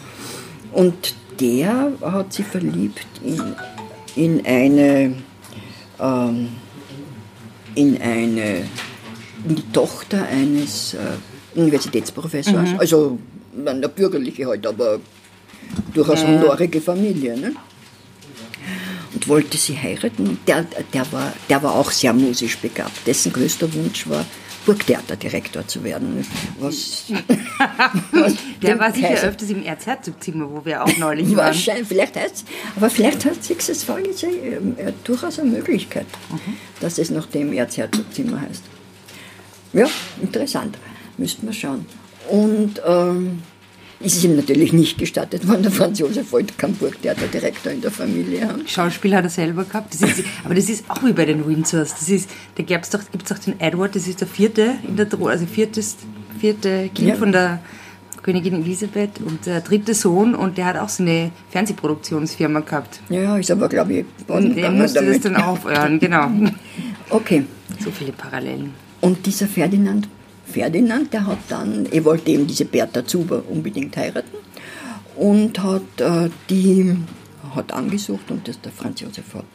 Und 0.71 1.15
der 1.39 1.93
hat 2.01 2.33
sich 2.33 2.45
verliebt 2.45 3.07
in, 3.23 3.41
in 4.15 4.45
eine 4.45 5.15
ähm, 5.99 6.49
in 7.75 8.01
eine 8.01 8.67
in 9.47 9.55
die 9.55 9.71
Tochter 9.73 10.25
eines 10.27 10.93
äh, 10.93 10.97
Universitätsprofessors, 11.55 12.71
mhm. 12.71 12.79
also 12.79 13.19
eine 13.65 13.89
bürgerliche 13.89 14.45
halt, 14.45 14.65
aber 14.65 14.99
durchaus 15.93 16.21
ja. 16.21 16.27
honorige 16.27 16.81
Familie. 16.81 17.37
Ne? 17.37 17.53
Und 19.13 19.27
wollte 19.27 19.57
sie 19.57 19.77
heiraten. 19.77 20.39
Der, 20.47 20.65
der, 20.93 21.11
war, 21.11 21.33
der 21.49 21.61
war 21.63 21.75
auch 21.75 21.91
sehr 21.91 22.13
musisch 22.13 22.57
begabt. 22.57 23.05
Dessen 23.05 23.31
größter 23.31 23.71
Wunsch 23.73 24.09
war, 24.09 24.25
Burgtheaterdirektor 24.65 25.67
zu 25.67 25.83
werden. 25.83 26.25
Was, 26.59 27.05
was 28.11 28.35
der 28.61 28.79
war 28.79 28.93
sicher 28.93 29.09
Kaiser. 29.09 29.27
öfters 29.27 29.49
im 29.49 29.63
Erzherzogzimmer, 29.63 30.49
wo 30.49 30.63
wir 30.63 30.83
auch 30.83 30.97
neulich 30.97 31.27
waren. 31.35 31.47
Wahrscheinlich, 31.47 31.87
vielleicht 31.87 32.15
heißt 32.15 32.45
aber 32.75 32.89
vielleicht 32.89 33.25
hat 33.25 33.43
sich 33.43 33.57
das 33.57 33.83
vorgesehen, 33.83 34.77
äh, 34.77 34.93
durchaus 35.03 35.39
eine 35.39 35.51
Möglichkeit, 35.51 36.05
mhm. 36.29 36.57
dass 36.79 36.97
es 36.97 37.09
nach 37.09 37.25
dem 37.27 37.51
Erzherzogzimmer 37.53 38.39
heißt. 38.39 38.63
Ja, 39.73 39.87
interessant. 40.21 40.77
Müssten 41.17 41.45
wir 41.45 41.53
schauen. 41.53 41.85
Und 42.29 42.81
ähm, 42.85 43.39
ist 44.03 44.17
es 44.17 44.23
ihm 44.23 44.35
natürlich 44.35 44.73
nicht 44.73 44.97
gestattet 44.97 45.47
worden. 45.47 45.63
Der 45.63 45.71
Franz 45.71 45.99
Josef 45.99 46.31
wollte 46.31 46.53
keinen 46.55 46.75
Burgtheaterdirektor 46.75 47.71
in 47.71 47.81
der 47.81 47.91
Familie 47.91 48.47
haben. 48.47 48.67
Schauspiel 48.67 49.15
hat 49.15 49.23
er 49.23 49.29
selber 49.29 49.63
gehabt. 49.63 49.93
Das 49.93 50.01
ist, 50.01 50.23
aber 50.43 50.55
das 50.55 50.69
ist 50.69 50.89
auch 50.89 51.03
wie 51.03 51.13
bei 51.13 51.25
den 51.25 51.47
Windsors. 51.47 51.91
Das 51.91 52.09
ist, 52.09 52.29
da 52.55 52.63
gibt 52.63 52.83
es 52.83 52.89
doch, 52.89 52.99
gibt's 53.11 53.29
doch 53.29 53.39
den 53.39 53.59
Edward, 53.59 53.95
das 53.95 54.07
ist 54.07 54.19
der 54.19 54.27
vierte 54.27 54.75
in 54.87 54.97
der 54.97 55.09
Thron, 55.09 55.29
also 55.29 55.45
viertes, 55.45 55.95
vierte 56.39 56.89
Kind 56.93 57.09
ja. 57.09 57.15
von 57.15 57.31
der 57.31 57.59
Königin 58.23 58.63
Elisabeth 58.63 59.19
und 59.19 59.45
der 59.45 59.61
dritte 59.61 59.93
Sohn 59.93 60.33
und 60.33 60.57
der 60.57 60.65
hat 60.65 60.77
auch 60.77 60.89
so 60.89 61.03
eine 61.03 61.31
Fernsehproduktionsfirma 61.51 62.61
gehabt. 62.61 63.01
Ja, 63.09 63.37
ist 63.37 63.51
aber, 63.51 63.69
glaube 63.69 63.93
ich, 63.93 64.05
und 64.27 64.55
der 64.55 64.71
musste 64.71 64.99
damit. 64.99 65.15
das 65.15 65.21
dann 65.21 65.35
aufhören, 65.35 65.99
genau. 65.99 66.29
Okay. 67.09 67.43
So 67.83 67.91
viele 67.91 68.11
Parallelen. 68.11 68.73
Und 69.01 69.25
dieser 69.25 69.45
Ferdinand 69.45 70.07
Ferdinand, 70.45 71.13
der 71.13 71.25
hat 71.25 71.39
dann, 71.49 71.85
er 71.91 72.03
wollte 72.05 72.31
eben 72.31 72.47
diese 72.47 72.65
Bertha 72.65 73.05
Zuber 73.05 73.43
unbedingt 73.49 73.95
heiraten 73.97 74.37
und 75.15 75.61
hat 75.61 75.99
äh, 75.99 76.29
die 76.49 76.95
hat 77.55 77.71
angesucht 77.71 78.31
und 78.31 78.47
das 78.47 78.59
der 78.61 78.71
Franz 78.71 79.01
Josef 79.01 79.33
hat. 79.35 79.45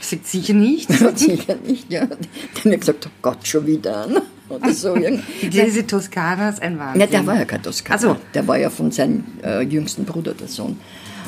Sagt 0.00 0.26
sicher 0.26 0.54
nicht. 0.54 0.90
sicher 1.16 1.56
nicht, 1.64 1.90
ja. 1.90 2.06
Dann 2.06 2.18
hat 2.18 2.66
er 2.66 2.78
gesagt, 2.78 3.06
oh 3.06 3.10
Gott, 3.22 3.46
schon 3.46 3.66
wieder 3.66 4.04
an. 4.04 4.18
oder 4.48 4.72
so. 4.72 4.96
Diese 5.42 5.86
Toskana 5.86 6.50
ist 6.50 6.62
ein 6.62 6.78
Wahnsinn. 6.78 7.00
Ja, 7.00 7.06
der 7.06 7.26
war 7.26 7.36
ja 7.36 7.44
kein 7.44 7.62
Toskana. 7.62 7.98
So. 7.98 8.16
Der 8.34 8.46
war 8.46 8.58
ja 8.58 8.70
von 8.70 8.90
seinem 8.90 9.24
äh, 9.42 9.62
jüngsten 9.62 10.04
Bruder 10.04 10.34
der 10.34 10.48
Sohn. 10.48 10.78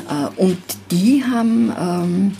Äh, 0.08 0.40
und 0.40 0.58
die 0.90 1.24
haben, 1.24 1.72
ähm, 1.78 2.32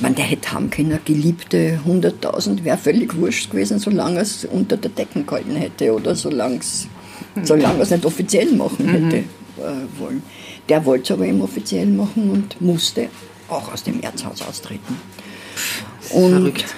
man, 0.00 0.14
der 0.14 0.24
hätte 0.24 0.52
haben 0.52 0.70
können, 0.70 0.98
geliebte 1.04 1.80
100.000, 1.86 2.64
wäre 2.64 2.78
völlig 2.78 3.16
wurscht 3.16 3.50
gewesen, 3.50 3.78
solange 3.78 4.20
es 4.20 4.44
unter 4.44 4.76
der 4.76 4.90
Decken 4.90 5.26
gehalten 5.26 5.56
hätte 5.56 5.92
oder 5.92 6.14
solange 6.14 6.58
es 6.58 6.88
solange 7.42 7.82
es 7.82 7.90
nicht 7.90 8.04
offiziell 8.04 8.52
machen 8.52 8.88
hätte 8.88 9.16
äh, 9.16 9.98
wollen. 9.98 10.22
Der 10.68 10.84
wollte 10.84 11.04
es 11.04 11.10
aber 11.10 11.26
eben 11.26 11.42
offiziell 11.42 11.86
machen 11.86 12.30
und 12.30 12.60
musste 12.60 13.08
auch 13.48 13.72
aus 13.72 13.82
dem 13.82 14.00
Erzhaus 14.00 14.42
austreten. 14.42 14.98
Und 16.10 16.30
Verrückt. 16.30 16.74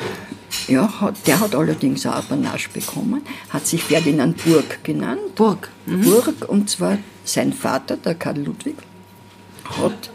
ja, 0.69 1.01
hat, 1.01 1.15
der 1.27 1.41
hat 1.41 1.55
allerdings 1.55 2.07
auch 2.07 2.17
ein 2.17 2.25
Panache 2.25 2.69
bekommen, 2.73 3.23
hat 3.51 3.67
sich 3.67 3.83
Ferdinand 3.83 4.43
Burg 4.45 4.83
genannt. 4.83 5.35
Burg. 5.35 5.71
Burg, 5.87 6.49
und 6.49 6.69
zwar 6.69 6.99
sein 7.25 7.53
Vater, 7.53 7.97
der 7.97 8.15
Karl 8.15 8.39
Ludwig, 8.39 8.77
hat, 9.65 10.11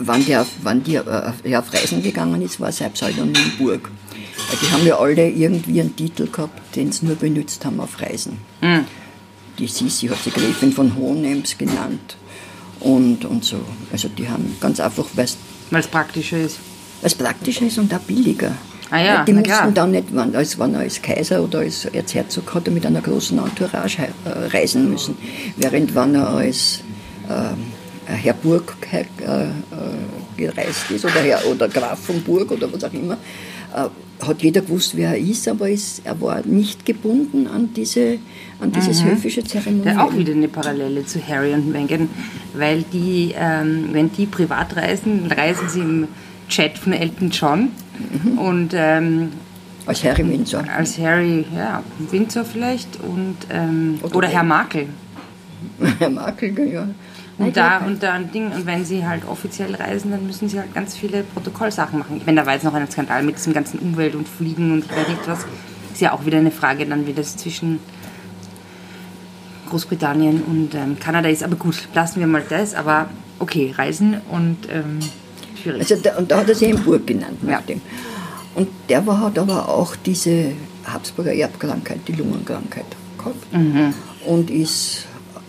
wann 0.00 0.24
der, 0.26 0.44
wann 0.62 0.82
die, 0.82 0.96
äh, 0.96 1.56
auf 1.56 1.72
Reisen 1.72 2.02
gegangen 2.02 2.42
ist, 2.42 2.58
war 2.60 2.72
sein 2.72 2.92
Pseudonym 2.92 3.34
Burg. 3.58 3.90
Weil 4.50 4.58
Die 4.60 4.72
haben 4.72 4.86
ja 4.86 4.98
alle 4.98 5.28
irgendwie 5.28 5.80
einen 5.80 5.94
Titel 5.94 6.26
gehabt, 6.26 6.74
den 6.74 6.90
sie 6.92 7.06
nur 7.06 7.16
benutzt 7.16 7.64
haben 7.64 7.78
auf 7.80 8.00
Reisen. 8.00 8.38
Die 9.58 9.66
Sisi 9.66 10.08
hat 10.08 10.18
sie 10.24 10.30
Gräfin 10.30 10.72
von 10.72 10.94
Hohenems 10.96 11.56
genannt 11.56 12.16
und, 12.80 13.24
und 13.24 13.44
so. 13.44 13.60
Also 13.92 14.08
die 14.08 14.28
haben 14.28 14.56
ganz 14.60 14.80
einfach, 14.80 15.06
weil 15.14 15.28
Weil 15.70 15.80
es 15.80 15.86
praktischer 15.86 16.38
ist. 16.38 16.58
es 17.02 17.14
praktischer 17.14 17.66
ist 17.66 17.78
und 17.78 17.92
auch 17.94 17.98
billiger. 18.00 18.52
Ah 18.90 18.98
ja, 19.00 19.18
Weil 19.18 19.24
die 19.26 19.32
mussten 19.34 19.74
dann 19.74 19.90
nicht, 19.92 20.06
als 20.34 20.58
wenn 20.58 20.74
er 20.74 20.80
als 20.80 21.00
Kaiser 21.00 21.42
oder 21.44 21.60
als 21.60 21.84
Erzherzog 21.84 22.52
hat 22.54 22.66
er 22.66 22.72
mit 22.72 22.84
einer 22.86 23.00
großen 23.00 23.38
Entourage 23.38 24.08
äh, 24.24 24.28
reisen 24.56 24.90
müssen. 24.90 25.16
Während 25.56 25.94
wenn 25.94 26.14
er 26.16 26.28
als 26.28 26.80
äh, 27.28 27.52
Herr 28.12 28.34
Burg 28.34 28.76
äh, 28.92 29.00
äh, 29.00 29.46
gereist 30.36 30.90
ist 30.90 31.04
oder, 31.04 31.20
Herr, 31.20 31.46
oder 31.46 31.68
Graf 31.68 31.98
von 32.00 32.22
Burg 32.22 32.50
oder 32.50 32.72
was 32.72 32.84
auch 32.84 32.92
immer, 32.92 33.14
äh, 33.74 33.88
hat 34.26 34.42
jeder 34.42 34.60
gewusst, 34.60 34.96
wer 34.96 35.10
er 35.10 35.18
ist, 35.18 35.48
aber 35.48 35.70
es, 35.70 36.02
er 36.04 36.20
war 36.20 36.42
nicht 36.44 36.84
gebunden 36.84 37.46
an, 37.46 37.70
diese, 37.74 38.18
an 38.60 38.70
dieses 38.70 39.02
höfische 39.02 39.42
Zeremoniell. 39.44 39.98
Auch 39.98 40.14
wieder 40.14 40.32
eine 40.32 40.48
Parallele 40.48 41.06
zu 41.06 41.26
Harry 41.26 41.54
und 41.54 41.72
Meghan, 41.72 42.10
weil 42.54 42.84
die, 42.92 43.34
ähm, 43.36 43.88
wenn 43.92 44.12
die 44.12 44.26
privat 44.26 44.76
reisen, 44.76 45.30
reisen 45.32 45.68
sie 45.68 45.80
im 45.80 46.08
Chat 46.48 46.76
von 46.76 46.92
Elton 46.92 47.30
John 47.30 47.68
und 48.36 48.70
ähm, 48.74 49.30
Als 49.86 50.04
Harry 50.04 50.28
Windsor. 50.28 50.64
als 50.76 50.98
Harry, 50.98 51.44
ja, 51.56 51.82
Windsor 52.10 52.44
vielleicht 52.44 52.98
und 53.00 53.36
ähm, 53.50 53.98
Oder 54.02 54.16
oder, 54.16 54.28
Herr. 54.28 54.42
Markle. 54.42 54.86
Herr 55.98 56.10
Markel, 56.10 56.72
ja. 56.72 56.88
Und 57.46 57.56
da 57.56 57.78
und 57.78 58.02
da 58.02 58.12
ein 58.12 58.30
Ding, 58.32 58.52
und 58.52 58.66
wenn 58.66 58.84
sie 58.84 59.06
halt 59.06 59.26
offiziell 59.26 59.74
reisen, 59.74 60.10
dann 60.10 60.26
müssen 60.26 60.48
sie 60.48 60.58
halt 60.58 60.74
ganz 60.74 60.96
viele 60.96 61.22
Protokollsachen 61.22 61.98
machen. 61.98 62.20
Meine, 62.26 62.40
da 62.40 62.46
war 62.46 62.54
jetzt 62.54 62.64
noch 62.64 62.74
ein 62.74 62.90
Skandal 62.90 63.22
mit 63.22 63.36
diesem 63.36 63.52
ganzen 63.52 63.78
Umwelt 63.78 64.14
und 64.14 64.28
Fliegen 64.28 64.72
und 64.72 64.84
ich 64.84 64.90
weiß 64.90 65.08
nicht 65.08 65.26
was. 65.26 65.46
Ist 65.92 66.00
ja 66.00 66.12
auch 66.12 66.26
wieder 66.26 66.38
eine 66.38 66.50
Frage 66.50 66.86
dann, 66.86 67.06
wie 67.06 67.12
das 67.12 67.36
zwischen 67.36 67.80
Großbritannien 69.68 70.42
und 70.42 70.74
ähm, 70.74 70.98
Kanada 70.98 71.28
ist. 71.28 71.42
Aber 71.42 71.56
gut, 71.56 71.88
lassen 71.94 72.20
wir 72.20 72.26
mal 72.26 72.42
das. 72.48 72.74
Aber 72.74 73.08
okay, 73.38 73.72
Reisen 73.76 74.20
und 74.30 74.58
ähm, 74.70 74.98
schwierig. 75.60 75.80
Also 75.80 75.96
da, 75.96 76.16
und 76.18 76.30
da 76.30 76.38
hat 76.38 76.48
er 76.48 76.54
sich 76.54 76.68
eben 76.68 76.82
Burg 76.82 77.06
genannt 77.06 77.38
Ja. 77.46 77.60
dem. 77.60 77.80
Und 78.54 78.68
der 78.88 79.06
war, 79.06 79.20
hat 79.20 79.38
aber 79.38 79.68
auch 79.68 79.94
diese 79.96 80.52
Habsburger 80.84 81.32
Erbkrankheit, 81.32 82.00
die 82.06 82.12
Lungenkrankheit 82.12 82.84
gehabt. 83.16 83.52
Mhm. 83.52 83.94
Und 84.26 84.50
ist 84.50 85.06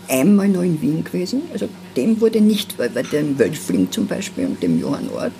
einmal 0.08 0.48
noch 0.48 0.62
in 0.62 0.80
Wien 0.80 1.04
gewesen. 1.04 1.42
Also 1.52 1.68
dem 1.96 2.20
wurde 2.20 2.40
nicht, 2.40 2.78
weil 2.78 2.90
bei 2.90 3.02
dem 3.02 3.38
Wölfling 3.38 3.90
zum 3.90 4.06
Beispiel 4.06 4.46
und 4.46 4.62
dem 4.62 4.80
Johann 4.80 5.08
Ort, 5.10 5.32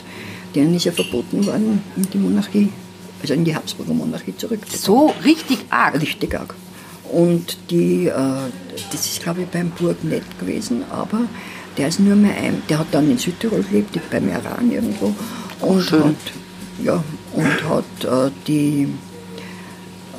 denen 0.54 0.74
ist 0.74 0.84
ja 0.84 0.92
verboten 0.92 1.46
worden, 1.46 1.82
in 1.96 2.10
die 2.10 2.18
Monarchie, 2.18 2.68
also 3.20 3.34
in 3.34 3.44
die 3.44 3.54
Habsburger 3.54 3.94
Monarchie 3.94 4.36
zurückzukommen. 4.36 4.82
so 4.82 5.14
richtig 5.24 5.58
arg. 5.70 6.00
Richtig 6.00 6.34
arg. 6.38 6.54
Und 7.10 7.58
die, 7.70 8.06
äh, 8.06 8.12
das 8.90 9.06
ist 9.06 9.22
glaube 9.22 9.42
ich 9.42 9.48
beim 9.48 9.70
Burg 9.70 10.02
nicht 10.02 10.38
gewesen, 10.38 10.82
aber 10.90 11.20
der 11.76 11.88
ist 11.88 12.00
nur 12.00 12.16
mehr 12.16 12.36
ein, 12.36 12.62
der 12.68 12.78
hat 12.78 12.88
dann 12.92 13.10
in 13.10 13.18
Südtirol 13.18 13.62
gelebt, 13.62 13.98
bei 14.10 14.20
Meran 14.20 14.70
irgendwo 14.70 15.14
und 15.60 15.82
schön. 15.82 16.04
hat, 16.04 16.16
ja, 16.82 17.02
und 17.32 17.64
hat 17.68 18.04
äh, 18.04 18.30
die, 18.46 18.88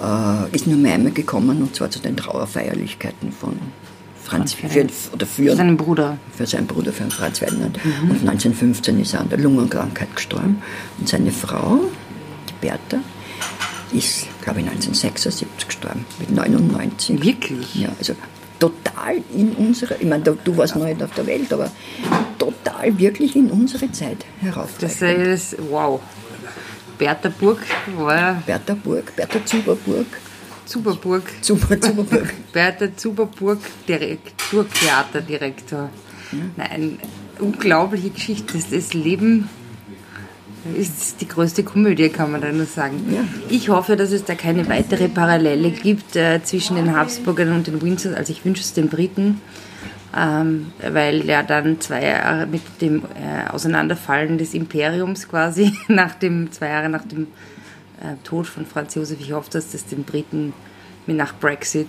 äh, 0.01 0.55
ist 0.55 0.67
nur 0.67 0.77
mehr 0.77 0.93
einmal 0.93 1.11
gekommen 1.11 1.61
und 1.61 1.75
zwar 1.75 1.89
zu 1.89 1.99
den 1.99 2.17
Trauerfeierlichkeiten 2.17 3.31
von 3.31 3.59
Franz, 4.23 4.53
Franz 4.53 4.73
für, 4.73 5.13
oder 5.13 5.25
für, 5.25 5.55
Seinem 5.55 5.77
Bruder. 5.77 6.17
für 6.35 6.45
seinen 6.47 6.67
Bruder, 6.67 6.91
für 6.93 7.09
Franz 7.11 7.39
Ferdinand. 7.39 7.77
Mhm. 7.83 8.11
Und 8.11 8.19
1915 8.21 8.99
ist 9.01 9.13
er 9.13 9.21
an 9.21 9.29
der 9.29 9.39
Lungenkrankheit 9.39 10.15
gestorben. 10.15 10.61
Und 10.99 11.09
seine 11.09 11.31
Frau, 11.31 11.81
die 12.49 12.53
Bertha, 12.61 12.99
ist, 13.91 14.27
glaube 14.41 14.61
ich, 14.61 14.67
1976 14.67 15.67
gestorben, 15.67 16.05
mit 16.19 16.31
99. 16.31 17.23
Wirklich? 17.23 17.75
Ja, 17.75 17.89
also 17.99 18.15
total 18.59 19.17
in 19.35 19.51
unsere, 19.51 19.95
ich 19.95 20.07
meine, 20.07 20.23
du, 20.23 20.57
warst 20.57 20.75
noch 20.75 20.85
nicht 20.85 21.03
auf 21.03 21.13
der 21.13 21.27
Welt, 21.27 21.51
aber 21.51 21.69
total 22.39 22.97
wirklich 22.97 23.35
in 23.35 23.51
unsere 23.51 23.91
Zeit 23.91 24.25
Das 24.41 24.55
heraufreichend. 24.55 25.27
ist, 25.27 25.55
wow. 25.69 25.99
Bertha 26.97 27.29
Burg 27.29 27.59
war 27.97 28.41
Bertha 28.45 28.75
Burg, 28.75 29.15
Bertha 29.15 29.43
Zuberburg, 29.45 30.05
Zuberburg. 30.65 31.23
Zuber, 31.41 31.79
Zuberburg. 31.79 32.33
Bertha 32.53 32.95
Zuberburg, 32.95 33.59
Direktor, 33.87 34.65
Theaterdirektor. 34.69 35.89
Nein, 36.57 36.99
unglaubliche 37.39 38.09
Geschichte. 38.09 38.53
Das, 38.53 38.69
das 38.69 38.93
Leben 38.93 39.49
ist 40.77 41.19
die 41.21 41.27
größte 41.27 41.63
Komödie, 41.63 42.09
kann 42.09 42.31
man 42.31 42.41
da 42.41 42.51
nur 42.51 42.65
sagen. 42.65 43.05
Ja. 43.13 43.23
Ich 43.49 43.69
hoffe, 43.69 43.95
dass 43.95 44.11
es 44.11 44.23
da 44.23 44.35
keine 44.35 44.67
weitere 44.69 45.09
Parallele 45.09 45.71
gibt 45.71 46.15
äh, 46.15 46.41
zwischen 46.43 46.77
den 46.77 46.95
Habsburgern 46.95 47.53
und 47.53 47.67
den 47.67 47.81
Windsors. 47.81 48.15
Also 48.15 48.31
ich 48.31 48.45
wünsche 48.45 48.61
es 48.61 48.73
den 48.73 48.87
Briten, 48.87 49.41
ähm, 50.17 50.71
weil 50.81 51.25
ja 51.25 51.43
dann 51.43 51.81
zwei 51.81 52.03
Jahre 52.05 52.47
mit 52.47 52.61
dem 52.81 53.03
äh, 53.03 53.49
Auseinanderfallen 53.49 54.37
des 54.37 54.53
Imperiums 54.53 55.27
quasi, 55.27 55.73
nach 55.89 56.15
dem, 56.15 56.51
zwei 56.51 56.69
Jahre 56.69 56.89
nach 56.89 57.05
dem 57.05 57.27
äh, 58.03 58.15
Tod 58.23 58.47
von 58.47 58.65
Franz 58.65 58.95
Josef, 58.95 59.19
ich 59.19 59.31
hoffe, 59.31 59.49
dass 59.51 59.71
das 59.71 59.85
den 59.85 60.03
Briten 60.03 60.53
mit 61.07 61.17
nach 61.17 61.33
Brexit 61.39 61.87